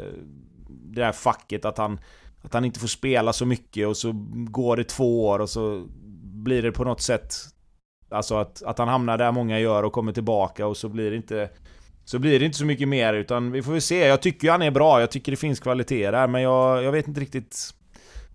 [0.67, 1.99] det här facket att han,
[2.45, 5.87] att han inte får spela så mycket och så går det två år och så
[6.23, 7.35] blir det på något sätt...
[8.09, 11.17] Alltså att, att han hamnar där många gör och kommer tillbaka och så blir det
[11.17, 11.49] inte...
[12.05, 14.05] Så blir det inte så mycket mer utan vi får väl se.
[14.05, 16.91] Jag tycker ju han är bra, jag tycker det finns kvalitet där men jag, jag
[16.91, 17.73] vet inte riktigt...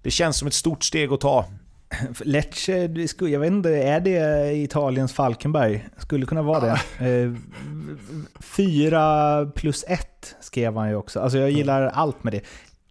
[0.02, 1.44] Det känns som ett stort steg att ta.
[2.20, 2.72] Lecce,
[3.18, 5.88] jag vet inte, är det Italiens Falkenberg?
[5.98, 6.80] Skulle kunna vara det.
[7.06, 7.32] Eh,
[8.40, 11.20] Fyra plus ett skrev han ju också.
[11.20, 12.40] Alltså jag gillar allt med det.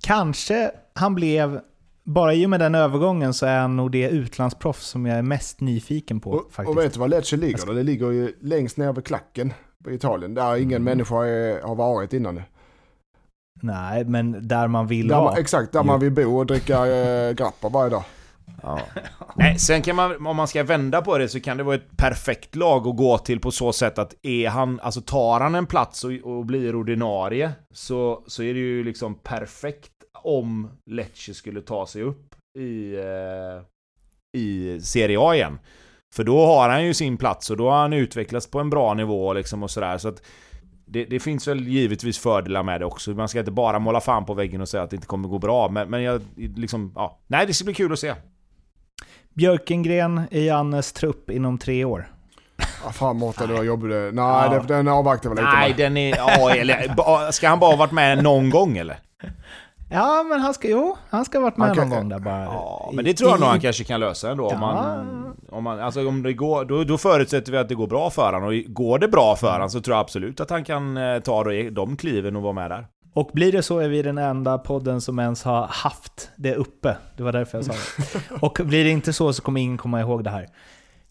[0.01, 1.62] Kanske han blev,
[2.04, 5.22] bara i och med den övergången så är han nog det utlandsproffs som jag är
[5.22, 6.78] mest nyfiken på Och, faktiskt.
[6.78, 7.66] och vet du var Lecce ligger?
[7.66, 7.74] då?
[7.74, 10.34] Det ligger ju längst ner vid klacken på Italien.
[10.34, 10.84] Där ingen Mm.
[10.84, 12.41] människa är, har varit innan.
[13.62, 15.38] Nej, men där man vill Där vara.
[15.38, 15.86] exakt, där Jo.
[15.86, 18.04] man vill bo och dricka äh, grappa varje dag.
[18.64, 18.80] Ja.
[19.36, 21.97] Nej, sen kan man, om man ska vända på det så kan det vara ett
[21.97, 25.66] perfekt lag att gå till på så sätt att är han, alltså tar han en
[25.66, 29.91] plats och, och blir ordinarie så, så är det ju liksom perfekt
[30.24, 33.63] om Lecce skulle ta sig upp i, eh,
[34.41, 35.59] i Serie A igen.
[36.15, 38.93] För då har han ju sin plats och då har han utvecklats på en bra
[38.93, 39.97] nivå liksom och sådär.
[39.97, 40.22] Så att
[40.86, 43.11] det, det finns väl givetvis fördelar med det också.
[43.11, 45.39] Man ska inte bara måla fan på väggen och säga att det inte kommer gå
[45.39, 45.70] bra.
[45.70, 47.20] Men, men jag liksom, ja.
[47.28, 48.13] Nej, det ska bli kul att se.
[49.34, 52.07] Björkengren i Jannes trupp inom tre år.
[52.86, 53.89] Ah, fan Mårten, du har jobbigt.
[53.91, 54.63] Nej, Ja.
[54.67, 55.78] det, den avvaktar väl lite Nej, med.
[55.78, 56.17] den är...
[56.17, 58.97] Ja, eller, ska han bara ha varit med någon gång eller?
[59.91, 62.43] Ja, men han ska, jo, han ska ha varit med någon gång där bara.
[62.43, 64.47] Ja, men det tror jag nog han kanske kan lösa ändå.
[64.47, 67.87] Om man, om man, alltså om det går, då, då förutsätter vi att det går
[67.87, 68.43] bra för honom.
[68.43, 71.43] Och går det bra för honom så tror jag absolut att han kan eh, ta
[71.71, 72.87] de kliven och vara med där.
[73.13, 76.97] Och blir det så är vi den enda podden som ens har haft det uppe.
[77.17, 78.35] Det var därför jag sa det.
[78.45, 80.47] Och blir det inte så så kommer ingen komma ihåg det här.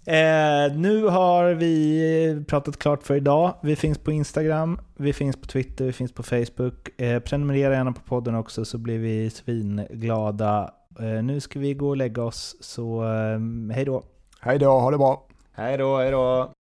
[0.09, 3.55] Eh, nu har vi pratat klart för idag.
[3.61, 7.01] Vi finns på Instagram, vi finns på Twitter, vi finns på Facebook.
[7.01, 10.71] Eh, prenumerera gärna på podden också så blir vi svinglada.
[11.01, 14.03] Eh, nu ska vi gå och lägga oss, så eh, hej då.
[14.41, 15.27] Hej då, ha det bra.
[15.53, 16.53] Hej då, hej då.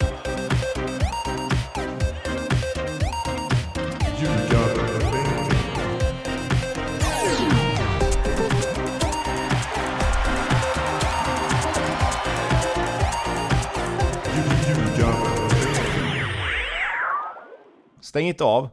[18.09, 18.68] Stäng inte av.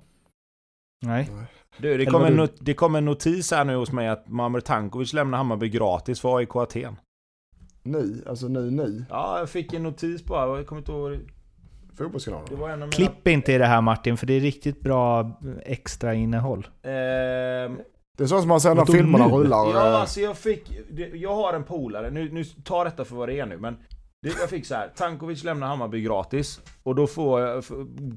[1.06, 1.30] Nej.
[1.78, 5.14] Du, det kom, en det kom en notis här nu hos mig att Mamer Tankovic
[5.14, 6.96] lämnar Hammarby gratis för AIK Aten.
[7.84, 9.06] Nu, alltså nu, nu.
[9.10, 10.58] Ja, jag fick en notis bara.
[10.58, 11.12] Jag kommer inte ihåg.
[11.12, 12.60] Det Fotbollskanalen.
[12.60, 12.92] var en av mina...
[12.92, 15.32] Klipp inte i det här Martin, för det är riktigt bra
[15.66, 16.68] extra innehåll.
[16.84, 17.78] Ehm,
[18.18, 19.34] Det är så som man ser när filmerna nu?
[19.34, 19.58] rullar.
[19.58, 20.72] Ja, eh, alltså jag fick...
[21.14, 23.78] Jag har en polare, nu, nu ta detta för vad det är nu, men...
[24.26, 26.62] Jag fick så här, Tankovic lämnar Hammarby gratis.
[26.84, 27.64] Och då får jag,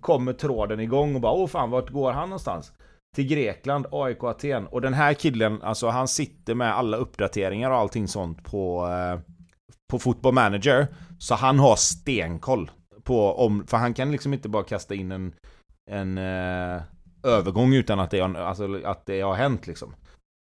[0.01, 2.73] kommer tråden igång och bara åh fan, vart går han någonstans?
[3.17, 4.67] Till Grekland, AIK Aten.
[4.67, 8.87] Och den här killen, alltså han sitter med alla uppdateringar och allting sånt på...
[8.87, 9.21] Eh,
[9.93, 10.87] på Football Manager.
[11.19, 12.71] Så han har stenkoll.
[13.03, 15.35] På om, för han kan liksom inte bara kasta in en...
[15.91, 16.83] En eh,
[17.23, 19.95] övergång utan att det, alltså, att det har hänt liksom.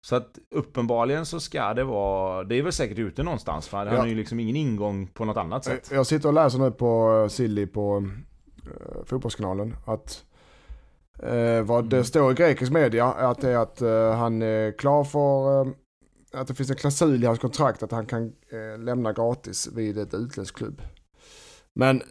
[0.10, 3.88] Så att uppenbarligen så ska det vara, det är väl säkert ute någonstans för han
[3.88, 3.98] Ja.
[4.00, 5.90] har ju liksom ingen ingång på något annat sätt.
[5.94, 10.24] Jag sitter och läser nu på eh, Silly på uh, Fotbollskanalen att
[11.24, 12.04] eh, vad det Mm.
[12.06, 15.72] står i grekisk media är att det är att eh, han är klar för eh,
[16.34, 19.98] att det finns en klausul i hans kontrakt att han kan eh, lämna gratis vid
[19.98, 20.82] ett utländskt klubb.
[21.76, 22.06] Men eh,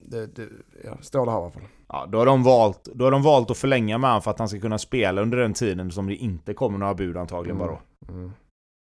[0.00, 0.48] det, det
[0.84, 1.62] ja, står det här i alla fall.
[1.88, 4.38] Ja, då har, de valt, då har de valt att förlänga med han för att
[4.38, 7.68] han ska kunna spela under den tiden som det inte kommer några bud antagligen bara
[7.68, 7.80] då.
[8.14, 8.32] Mm.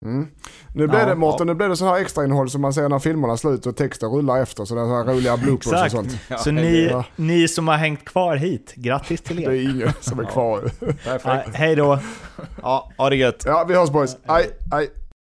[0.05, 0.27] Mm.
[0.75, 2.89] Nu blev Ja, det Mårten, nu blev det så här extra innehåll som man ser
[2.89, 4.65] när filmerna slutar och texten rullar efter.
[4.65, 6.19] Så det är så här roliga bloopers och sånt.
[6.29, 7.05] Ja, Så ni, Ja.
[7.15, 9.49] ni som har hängt kvar hit, grattis till Det er.
[9.49, 10.61] är ingen som är kvar.
[10.79, 11.23] Perfekt.
[11.25, 11.99] Ja, hej då.
[12.61, 13.43] Ja, ha det gött.
[13.45, 14.17] Ja, vi hörs boys.
[14.25, 14.89] Aj, aj.